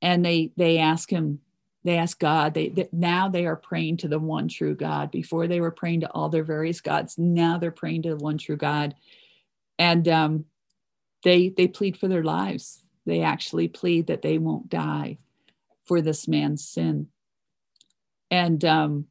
and 0.00 0.24
they 0.24 0.52
they 0.56 0.78
ask 0.78 1.10
him. 1.10 1.40
They 1.84 1.98
ask 1.98 2.18
God. 2.18 2.54
They, 2.54 2.70
they 2.70 2.88
now 2.92 3.28
they 3.28 3.46
are 3.46 3.56
praying 3.56 3.98
to 3.98 4.08
the 4.08 4.18
one 4.18 4.48
true 4.48 4.74
God. 4.74 5.10
Before 5.10 5.46
they 5.46 5.60
were 5.60 5.70
praying 5.70 6.00
to 6.00 6.10
all 6.10 6.30
their 6.30 6.42
various 6.42 6.80
gods. 6.80 7.18
Now 7.18 7.58
they're 7.58 7.70
praying 7.70 8.02
to 8.02 8.10
the 8.10 8.24
one 8.24 8.38
true 8.38 8.56
God. 8.56 8.94
And 9.78 10.08
um, 10.08 10.44
they 11.24 11.50
they 11.50 11.68
plead 11.68 11.98
for 11.98 12.08
their 12.08 12.24
lives 12.24 12.82
they 13.06 13.22
actually 13.22 13.68
plead 13.68 14.06
that 14.06 14.22
they 14.22 14.38
won't 14.38 14.68
die 14.68 15.18
for 15.84 16.00
this 16.00 16.28
man's 16.28 16.66
sin 16.66 17.08
and 18.30 18.64
um 18.64 19.06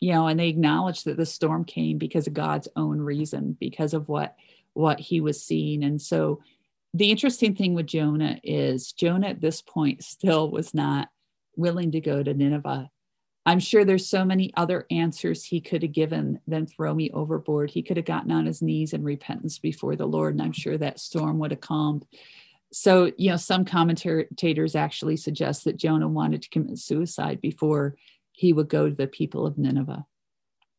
you 0.00 0.12
know 0.12 0.26
and 0.26 0.38
they 0.38 0.48
acknowledge 0.48 1.04
that 1.04 1.16
the 1.16 1.26
storm 1.26 1.64
came 1.64 1.98
because 1.98 2.26
of 2.26 2.34
god's 2.34 2.68
own 2.76 3.00
reason 3.00 3.56
because 3.58 3.94
of 3.94 4.08
what 4.08 4.36
what 4.72 4.98
he 5.00 5.20
was 5.20 5.42
seeing 5.42 5.84
and 5.84 6.00
so 6.00 6.40
the 6.92 7.10
interesting 7.10 7.54
thing 7.54 7.74
with 7.74 7.86
jonah 7.86 8.38
is 8.42 8.92
jonah 8.92 9.28
at 9.28 9.40
this 9.40 9.62
point 9.62 10.02
still 10.02 10.50
was 10.50 10.74
not 10.74 11.08
willing 11.56 11.92
to 11.92 12.00
go 12.00 12.22
to 12.22 12.34
nineveh 12.34 12.90
I'm 13.46 13.60
sure 13.60 13.84
there's 13.84 14.08
so 14.08 14.24
many 14.24 14.52
other 14.56 14.86
answers 14.90 15.44
he 15.44 15.60
could 15.60 15.82
have 15.82 15.92
given 15.92 16.40
than 16.46 16.66
throw 16.66 16.94
me 16.94 17.10
overboard. 17.10 17.70
He 17.70 17.82
could 17.82 17.98
have 17.98 18.06
gotten 18.06 18.32
on 18.32 18.46
his 18.46 18.62
knees 18.62 18.94
in 18.94 19.02
repentance 19.02 19.58
before 19.58 19.96
the 19.96 20.06
Lord, 20.06 20.34
and 20.34 20.42
I'm 20.42 20.52
sure 20.52 20.78
that 20.78 20.98
storm 20.98 21.38
would 21.38 21.50
have 21.50 21.60
calmed. 21.60 22.06
So, 22.74 23.12
you 23.16 23.30
know, 23.30 23.36
some 23.36 23.64
commentators 23.64 24.74
actually 24.74 25.16
suggest 25.16 25.62
that 25.64 25.76
Jonah 25.76 26.08
wanted 26.08 26.42
to 26.42 26.48
commit 26.48 26.76
suicide 26.78 27.40
before 27.40 27.94
he 28.32 28.52
would 28.52 28.68
go 28.68 28.88
to 28.88 28.94
the 28.94 29.06
people 29.06 29.46
of 29.46 29.56
Nineveh. 29.56 30.04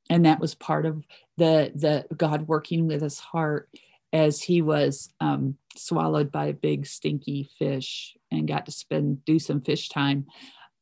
And 0.10 0.26
that 0.26 0.42
was 0.42 0.56
part 0.56 0.86
of 0.86 1.06
the, 1.38 1.72
the 1.74 2.06
God 2.14 2.50
working 2.50 2.88
with 2.88 3.02
his 3.02 3.18
heart 3.20 3.70
as 4.12 4.42
he 4.42 4.62
was 4.62 5.10
um, 5.22 5.58
swallowed 5.78 6.34
by 6.34 6.48
a 6.48 6.54
big 6.54 6.86
stinky 6.86 7.50
fish 7.58 8.18
and 8.30 8.46
got 8.46 8.66
to 8.66 8.74
spend 8.74 9.24
do 9.24 9.40
some 9.40 9.62
fish 9.62 9.88
time. 9.88 10.26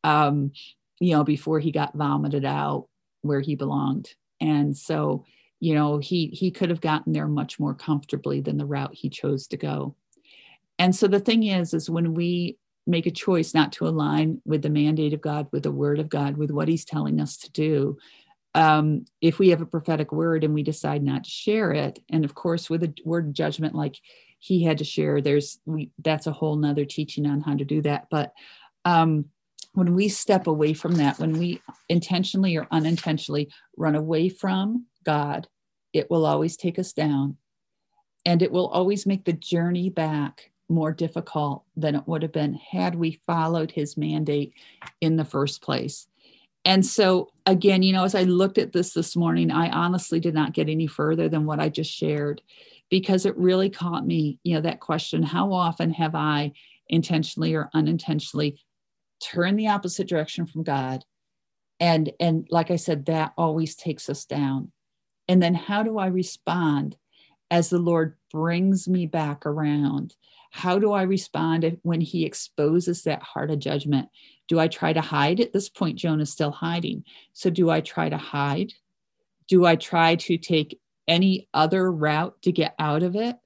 Um, 0.04 0.52
you 1.00 1.16
know, 1.16 1.24
before 1.24 1.60
he 1.60 1.72
got 1.72 1.94
vomited 1.94 2.44
out 2.44 2.88
where 3.22 3.40
he 3.40 3.56
belonged. 3.56 4.16
And 4.42 4.76
so, 4.76 5.26
you 5.60 5.76
know, 5.76 6.00
he 6.00 6.28
he 6.28 6.50
could 6.50 6.72
have 6.72 6.82
gotten 6.82 7.14
there 7.14 7.28
much 7.28 7.60
more 7.60 7.76
comfortably 7.76 8.42
than 8.42 8.58
the 8.58 8.66
route 8.66 8.96
he 8.96 9.10
chose 9.10 9.48
to 9.48 9.58
go. 9.58 9.96
And 10.80 10.96
so 10.96 11.08
the 11.08 11.20
thing 11.20 11.44
is, 11.44 11.74
is 11.74 11.90
when 11.90 12.14
we 12.14 12.58
make 12.86 13.06
a 13.06 13.12
choice 13.12 13.54
not 13.54 13.72
to 13.74 13.88
align 13.88 14.42
with 14.46 14.62
the 14.62 14.70
mandate 14.70 15.14
of 15.14 15.22
God, 15.22 15.48
with 15.52 15.64
the 15.64 15.72
word 15.72 16.00
of 16.00 16.10
God, 16.10 16.38
with 16.38 16.52
what 16.52 16.68
he's 16.68 16.86
telling 16.86 17.22
us 17.22 17.38
to 17.38 17.52
do, 17.52 17.98
um, 18.56 19.06
if 19.22 19.40
we 19.40 19.50
have 19.50 19.62
a 19.62 19.66
prophetic 19.66 20.12
word 20.12 20.44
and 20.44 20.54
we 20.54 20.64
decide 20.64 21.04
not 21.04 21.24
to 21.24 21.30
share 21.30 21.72
it, 21.72 22.00
and 22.10 22.24
of 22.24 22.36
course, 22.36 22.70
with 22.70 22.84
a 22.84 22.94
word 23.04 23.28
of 23.28 23.34
judgment 23.34 23.74
like 23.74 23.96
he 24.40 24.64
had 24.64 24.78
to 24.78 24.84
share, 24.84 25.22
there's 25.22 25.60
we 25.66 25.90
that's 26.00 26.28
a 26.28 26.32
whole 26.32 26.56
nother 26.56 26.86
teaching 26.86 27.26
on 27.26 27.42
how 27.42 27.56
to 27.56 27.66
do 27.66 27.82
that. 27.82 28.08
But 28.12 28.34
um, 28.86 29.26
when 29.74 29.96
we 29.96 30.08
step 30.08 30.46
away 30.46 30.74
from 30.74 30.96
that, 30.96 31.18
when 31.18 31.40
we 31.40 31.62
intentionally 31.90 32.56
or 32.56 32.68
unintentionally 32.70 33.50
run 33.76 33.96
away 33.96 34.30
from 34.30 34.86
God, 35.04 35.48
it 35.94 36.12
will 36.12 36.26
always 36.26 36.56
take 36.56 36.78
us 36.78 36.94
down. 36.94 37.38
And 38.26 38.42
it 38.42 38.52
will 38.52 38.68
always 38.68 39.06
make 39.06 39.26
the 39.26 39.34
journey 39.34 39.90
back 39.90 40.52
more 40.74 40.92
difficult 40.92 41.64
than 41.76 41.96
it 41.96 42.08
would 42.08 42.22
have 42.22 42.32
been 42.32 42.54
had 42.54 42.96
we 42.96 43.22
followed 43.26 43.72
his 43.72 43.98
mandate 43.98 44.54
in 45.02 45.16
the 45.16 45.26
first 45.26 45.62
place. 45.62 46.08
And 46.66 46.86
so, 46.86 47.30
again, 47.46 47.84
you 47.84 47.92
know, 47.92 48.06
as 48.06 48.16
I 48.16 48.24
looked 48.24 48.58
at 48.58 48.72
this 48.72 48.94
this 48.94 49.16
morning, 49.16 49.52
I 49.52 49.70
honestly 49.70 50.20
did 50.20 50.34
not 50.34 50.54
get 50.54 50.70
any 50.70 50.88
further 50.88 51.28
than 51.28 51.46
what 51.46 51.60
I 51.60 51.70
just 51.70 51.92
shared 51.92 52.42
because 52.90 53.26
it 53.26 53.38
really 53.38 53.70
caught 53.70 54.06
me, 54.06 54.40
you 54.44 54.56
know, 54.56 54.62
that 54.62 54.80
question 54.80 55.24
how 55.24 55.52
often 55.52 55.92
have 55.92 56.16
I 56.16 56.54
intentionally 56.88 57.54
or 57.54 57.70
unintentionally 57.74 58.62
turned 59.22 59.60
the 59.60 59.68
opposite 59.68 60.08
direction 60.08 60.46
from 60.46 60.64
God? 60.64 61.04
And, 61.80 62.12
and 62.20 62.48
like 62.50 62.72
I 62.72 62.78
said, 62.78 63.06
that 63.08 63.34
always 63.38 63.76
takes 63.76 64.10
us 64.10 64.26
down. 64.26 64.72
And 65.28 65.42
then 65.42 65.56
how 65.56 65.84
do 65.84 65.98
I 65.98 66.08
respond 66.08 66.98
as 67.52 67.70
the 67.70 67.80
Lord 67.80 68.16
brings 68.32 68.88
me 68.88 69.06
back 69.06 69.46
around? 69.46 70.16
How 70.52 70.78
do 70.78 70.92
I 70.92 71.04
respond 71.04 71.80
when 71.82 72.02
he 72.02 72.26
exposes 72.26 73.04
that 73.04 73.24
heart 73.24 73.50
of 73.50 73.60
judgment? 73.60 74.10
Do 74.48 74.60
I 74.60 74.68
try 74.68 74.94
to 74.94 75.02
hide? 75.02 75.40
At 75.40 75.54
this 75.54 75.70
point, 75.70 75.98
Jonah's 75.98 76.32
still 76.32 76.52
hiding. 76.52 77.04
So, 77.34 77.50
do 77.50 77.70
I 77.70 77.82
try 77.82 78.10
to 78.10 78.18
hide? 78.18 78.74
Do 79.48 79.66
I 79.66 79.76
try 79.76 80.16
to 80.16 80.38
take 80.38 80.80
any 81.08 81.48
other 81.54 81.92
route 81.92 82.42
to 82.44 82.52
get 82.52 82.76
out 82.78 83.04
of 83.04 83.16
it? 83.16 83.38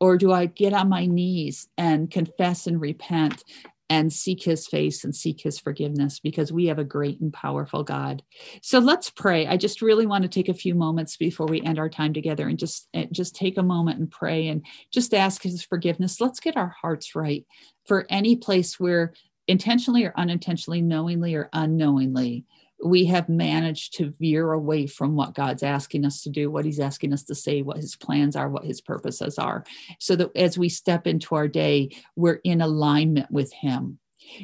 Or 0.00 0.16
do 0.16 0.32
I 0.32 0.46
get 0.46 0.72
on 0.72 0.88
my 0.88 1.06
knees 1.06 1.68
and 1.76 2.10
confess 2.10 2.66
and 2.66 2.80
repent 2.80 3.42
and 3.90 4.12
seek 4.12 4.42
his 4.42 4.66
face 4.66 5.02
and 5.04 5.14
seek 5.14 5.40
his 5.40 5.58
forgiveness 5.58 6.20
because 6.20 6.52
we 6.52 6.66
have 6.66 6.78
a 6.78 6.84
great 6.84 7.20
and 7.20 7.32
powerful 7.32 7.82
God. 7.82 8.22
So 8.60 8.78
let's 8.78 9.10
pray. 9.10 9.46
I 9.46 9.56
just 9.56 9.80
really 9.80 10.06
want 10.06 10.22
to 10.22 10.28
take 10.28 10.48
a 10.48 10.54
few 10.54 10.74
moments 10.74 11.16
before 11.16 11.46
we 11.46 11.62
end 11.62 11.78
our 11.78 11.88
time 11.88 12.12
together 12.12 12.48
and 12.48 12.58
just 12.58 12.88
eh, 12.92 13.06
just 13.12 13.34
take 13.34 13.56
a 13.56 13.62
moment 13.62 13.98
and 13.98 14.10
pray 14.10 14.48
and 14.48 14.64
just 14.92 15.14
ask 15.14 15.42
his 15.42 15.62
forgiveness. 15.62 16.20
Let's 16.20 16.40
get 16.40 16.56
our 16.56 16.74
hearts 16.80 17.14
right 17.14 17.46
for 17.86 18.06
any 18.10 18.36
place 18.36 18.78
where 18.78 19.14
intentionally 19.46 20.04
or 20.04 20.12
unintentionally, 20.16 20.82
knowingly 20.82 21.34
or 21.34 21.48
unknowingly, 21.54 22.44
we 22.84 23.04
have 23.06 23.28
managed 23.28 23.94
to 23.94 24.12
veer 24.20 24.52
away 24.52 24.86
from 24.86 25.16
what 25.16 25.34
God's 25.34 25.62
asking 25.62 26.04
us 26.04 26.22
to 26.22 26.30
do, 26.30 26.50
what 26.50 26.64
He's 26.64 26.80
asking 26.80 27.12
us 27.12 27.24
to 27.24 27.34
say, 27.34 27.62
what 27.62 27.78
His 27.78 27.96
plans 27.96 28.36
are, 28.36 28.48
what 28.48 28.64
His 28.64 28.80
purposes 28.80 29.38
are, 29.38 29.64
so 29.98 30.16
that 30.16 30.30
as 30.36 30.58
we 30.58 30.68
step 30.68 31.06
into 31.06 31.34
our 31.34 31.48
day, 31.48 31.90
we're 32.16 32.40
in 32.44 32.60
alignment 32.60 33.30
with 33.30 33.52
Him. 33.52 33.98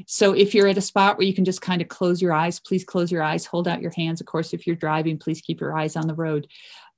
So 0.07 0.33
if 0.33 0.55
you're 0.55 0.69
at 0.69 0.79
a 0.79 0.83
spot 0.83 1.19
where 1.19 1.27
you 1.27 1.35
can 1.35 1.45
just 1.45 1.61
kind 1.61 1.83
of 1.83 1.89
close 1.89 2.23
your 2.23 2.33
eyes, 2.33 2.59
please 2.59 2.85
close 2.85 3.13
your 3.13 3.23
eyes, 3.23 3.45
hold 3.45 3.69
out 3.69 3.83
your 3.83 3.93
hands. 3.97 4.21
Of 4.21 4.27
course, 4.27 4.53
if 4.53 4.67
you're 4.67 4.77
driving, 4.77 5.19
please 5.19 5.41
keep 5.41 5.61
your 5.61 5.77
eyes 5.77 5.95
on 5.95 6.07
the 6.07 6.15
road. 6.15 6.49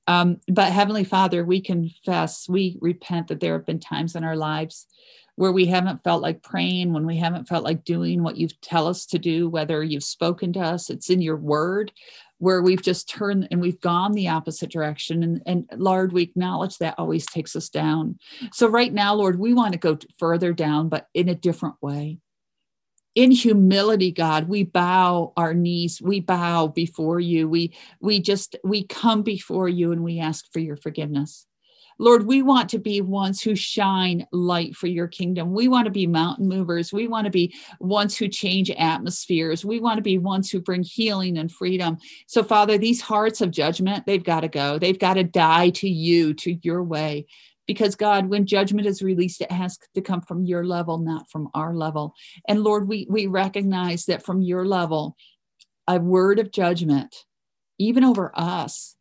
Um, 0.07 0.39
but 0.47 0.71
Heavenly 0.71 1.03
Father, 1.03 1.43
we 1.43 1.59
confess, 1.59 2.47
we 2.47 2.77
repent 2.81 3.27
that 3.27 3.41
there 3.41 3.53
have 3.53 3.65
been 3.65 3.79
times 3.79 4.15
in 4.15 4.23
our 4.23 4.37
lives 4.37 4.87
where 5.37 5.51
we 5.51 5.67
haven't 5.67 6.03
felt 6.03 6.23
like 6.23 6.41
praying, 6.41 6.91
when 6.91 7.05
we 7.05 7.15
haven't 7.15 7.47
felt 7.47 7.63
like 7.63 7.85
doing 7.85 8.23
what 8.23 8.37
you 8.37 8.47
tell 8.61 8.87
us 8.87 9.05
to 9.05 9.19
do, 9.19 9.47
whether 9.47 9.83
you've 9.83 10.03
spoken 10.03 10.51
to 10.51 10.59
us, 10.59 10.89
it's 10.89 11.11
in 11.11 11.21
your 11.21 11.37
word, 11.37 11.91
where 12.39 12.63
we've 12.63 12.81
just 12.81 13.07
turned 13.07 13.47
and 13.51 13.61
we've 13.61 13.79
gone 13.79 14.13
the 14.13 14.27
opposite 14.27 14.71
direction. 14.71 15.21
And, 15.21 15.43
and 15.45 15.69
Lord, 15.75 16.11
we 16.11 16.23
acknowledge 16.23 16.79
that 16.79 16.95
always 16.97 17.25
takes 17.27 17.55
us 17.55 17.69
down. 17.69 18.17
So 18.51 18.67
right 18.67 18.91
now, 18.91 19.13
Lord, 19.13 19.39
we 19.39 19.53
want 19.53 19.73
to 19.73 19.79
go 19.79 19.99
further 20.17 20.53
down, 20.53 20.89
but 20.89 21.07
in 21.13 21.29
a 21.29 21.35
different 21.35 21.75
way. 21.81 22.17
In 23.13 23.29
humility, 23.29 24.11
God, 24.11 24.47
we 24.47 24.63
bow 24.63 25.33
our 25.37 25.53
knees, 25.53 26.01
we 26.01 26.19
bow 26.19 26.67
before 26.67 27.19
you. 27.19 27.49
We 27.49 27.75
we 27.99 28.19
just 28.19 28.55
we 28.63 28.85
come 28.85 29.23
before 29.23 29.67
you 29.67 29.91
and 29.91 30.03
we 30.03 30.19
ask 30.19 30.45
for 30.53 30.59
your 30.59 30.75
forgiveness. 30.75 31.46
Lord, 31.99 32.25
we 32.25 32.41
want 32.41 32.69
to 32.69 32.79
be 32.79 33.01
ones 33.01 33.41
who 33.41 33.55
shine 33.55 34.27
light 34.31 34.75
for 34.75 34.87
your 34.87 35.07
kingdom. 35.07 35.53
We 35.53 35.67
want 35.67 35.85
to 35.85 35.91
be 35.91 36.07
mountain 36.07 36.47
movers. 36.47 36.93
We 36.93 37.07
want 37.07 37.25
to 37.25 37.31
be 37.31 37.55
ones 37.79 38.17
who 38.17 38.27
change 38.27 38.69
atmospheres. 38.71 39.65
We 39.65 39.79
want 39.79 39.97
to 39.97 40.03
be 40.03 40.17
ones 40.17 40.49
who 40.49 40.61
bring 40.61 40.83
healing 40.83 41.37
and 41.37 41.51
freedom. 41.51 41.97
So, 42.27 42.43
Father, 42.43 42.77
these 42.77 43.01
hearts 43.01 43.41
of 43.41 43.51
judgment, 43.51 44.05
they've 44.05 44.23
got 44.23 44.41
to 44.41 44.47
go. 44.47 44.77
They've 44.77 44.99
got 44.99 45.15
to 45.15 45.23
die 45.23 45.69
to 45.71 45.89
you, 45.89 46.33
to 46.35 46.53
your 46.61 46.83
way. 46.83 47.25
Because, 47.65 47.95
God, 47.95 48.27
when 48.27 48.45
judgment 48.45 48.87
is 48.87 49.01
released, 49.01 49.41
it 49.41 49.51
has 49.51 49.77
to 49.95 50.01
come 50.01 50.21
from 50.21 50.45
your 50.45 50.65
level, 50.65 50.99
not 50.99 51.29
from 51.29 51.49
our 51.53 51.75
level. 51.75 52.13
And 52.47 52.63
Lord, 52.63 52.87
we, 52.87 53.07
we 53.09 53.27
recognize 53.27 54.05
that 54.05 54.23
from 54.23 54.41
your 54.41 54.65
level, 54.65 55.17
a 55.87 55.99
word 55.99 56.39
of 56.39 56.51
judgment, 56.51 57.13
even 57.77 58.03
over 58.03 58.31
us, 58.35 58.96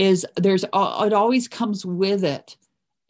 is 0.00 0.26
there's 0.36 0.64
it 0.64 0.72
always 0.72 1.46
comes 1.46 1.84
with 1.84 2.24
it 2.24 2.56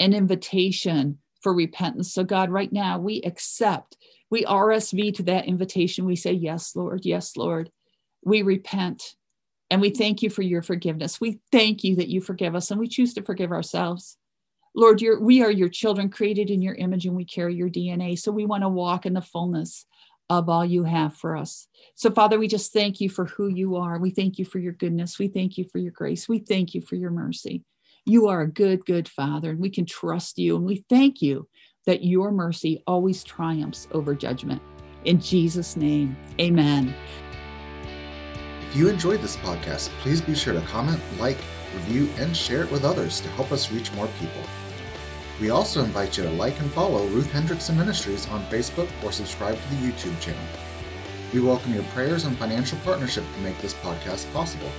an 0.00 0.12
invitation 0.12 1.18
for 1.40 1.54
repentance. 1.54 2.12
So 2.12 2.24
God, 2.24 2.50
right 2.50 2.72
now 2.72 2.98
we 2.98 3.22
accept, 3.22 3.96
we 4.28 4.44
RSVP 4.44 5.14
to 5.14 5.22
that 5.24 5.46
invitation. 5.46 6.04
We 6.04 6.16
say, 6.16 6.32
Yes, 6.32 6.74
Lord, 6.74 7.02
yes, 7.04 7.36
Lord. 7.36 7.70
We 8.24 8.42
repent 8.42 9.14
and 9.70 9.80
we 9.80 9.90
thank 9.90 10.20
you 10.20 10.30
for 10.30 10.42
your 10.42 10.62
forgiveness. 10.62 11.20
We 11.20 11.38
thank 11.52 11.84
you 11.84 11.94
that 11.94 12.08
you 12.08 12.20
forgive 12.20 12.56
us 12.56 12.72
and 12.72 12.80
we 12.80 12.88
choose 12.88 13.14
to 13.14 13.22
forgive 13.22 13.52
ourselves. 13.52 14.16
Lord, 14.74 15.00
we 15.20 15.42
are 15.42 15.50
your 15.50 15.68
children 15.68 16.10
created 16.10 16.50
in 16.50 16.60
your 16.60 16.74
image 16.74 17.06
and 17.06 17.14
we 17.14 17.24
carry 17.24 17.54
your 17.54 17.70
DNA. 17.70 18.18
So 18.18 18.32
we 18.32 18.46
want 18.46 18.64
to 18.64 18.68
walk 18.68 19.06
in 19.06 19.14
the 19.14 19.20
fullness 19.20 19.86
of 20.30 20.48
all 20.48 20.64
you 20.64 20.84
have 20.84 21.14
for 21.14 21.36
us. 21.36 21.66
So, 21.96 22.10
Father, 22.10 22.38
we 22.38 22.46
just 22.46 22.72
thank 22.72 23.00
you 23.00 23.10
for 23.10 23.26
who 23.26 23.48
you 23.48 23.76
are. 23.76 23.98
We 23.98 24.10
thank 24.10 24.38
you 24.38 24.44
for 24.44 24.60
your 24.60 24.72
goodness. 24.72 25.18
We 25.18 25.26
thank 25.26 25.58
you 25.58 25.64
for 25.64 25.78
your 25.78 25.90
grace. 25.90 26.28
We 26.28 26.38
thank 26.38 26.72
you 26.72 26.80
for 26.80 26.94
your 26.94 27.10
mercy. 27.10 27.64
You 28.06 28.28
are 28.28 28.40
a 28.40 28.50
good, 28.50 28.86
good 28.86 29.08
Father, 29.08 29.50
and 29.50 29.58
we 29.58 29.70
can 29.70 29.84
trust 29.84 30.38
you. 30.38 30.56
And 30.56 30.64
we 30.64 30.84
thank 30.88 31.20
you 31.20 31.48
that 31.86 32.04
your 32.04 32.30
mercy 32.30 32.82
always 32.86 33.24
triumphs 33.24 33.88
over 33.90 34.14
judgment. 34.14 34.62
In 35.04 35.20
Jesus' 35.20 35.76
name, 35.76 36.16
amen. 36.40 36.94
If 38.68 38.76
you 38.76 38.88
enjoyed 38.88 39.20
this 39.20 39.36
podcast, 39.38 39.88
please 40.00 40.20
be 40.20 40.36
sure 40.36 40.54
to 40.54 40.60
comment, 40.62 41.00
like, 41.18 41.38
review, 41.74 42.08
and 42.18 42.36
share 42.36 42.62
it 42.62 42.70
with 42.70 42.84
others 42.84 43.20
to 43.22 43.28
help 43.30 43.50
us 43.50 43.72
reach 43.72 43.92
more 43.94 44.08
people. 44.20 44.42
We 45.40 45.48
also 45.48 45.82
invite 45.82 46.18
you 46.18 46.24
to 46.24 46.30
like 46.30 46.60
and 46.60 46.70
follow 46.72 47.06
Ruth 47.06 47.32
Hendrickson 47.32 47.74
Ministries 47.74 48.28
on 48.28 48.44
Facebook 48.46 48.90
or 49.02 49.10
subscribe 49.10 49.58
to 49.58 49.68
the 49.70 49.76
YouTube 49.76 50.20
channel. 50.20 50.42
We 51.32 51.40
welcome 51.40 51.72
your 51.72 51.82
prayers 51.94 52.26
and 52.26 52.36
financial 52.36 52.76
partnership 52.84 53.24
to 53.32 53.40
make 53.40 53.58
this 53.58 53.72
podcast 53.72 54.30
possible. 54.34 54.70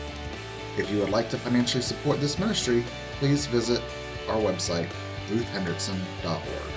If 0.77 0.91
you 0.91 0.99
would 0.99 1.09
like 1.09 1.31
to 1.31 1.37
financially 1.39 1.81
support 1.81 2.21
this 2.21 2.37
ministry, 2.37 2.83
please 3.17 3.47
visit 3.47 3.81
our 4.29 4.37
website, 4.37 4.87
ruthhendrickson.org. 5.29 6.70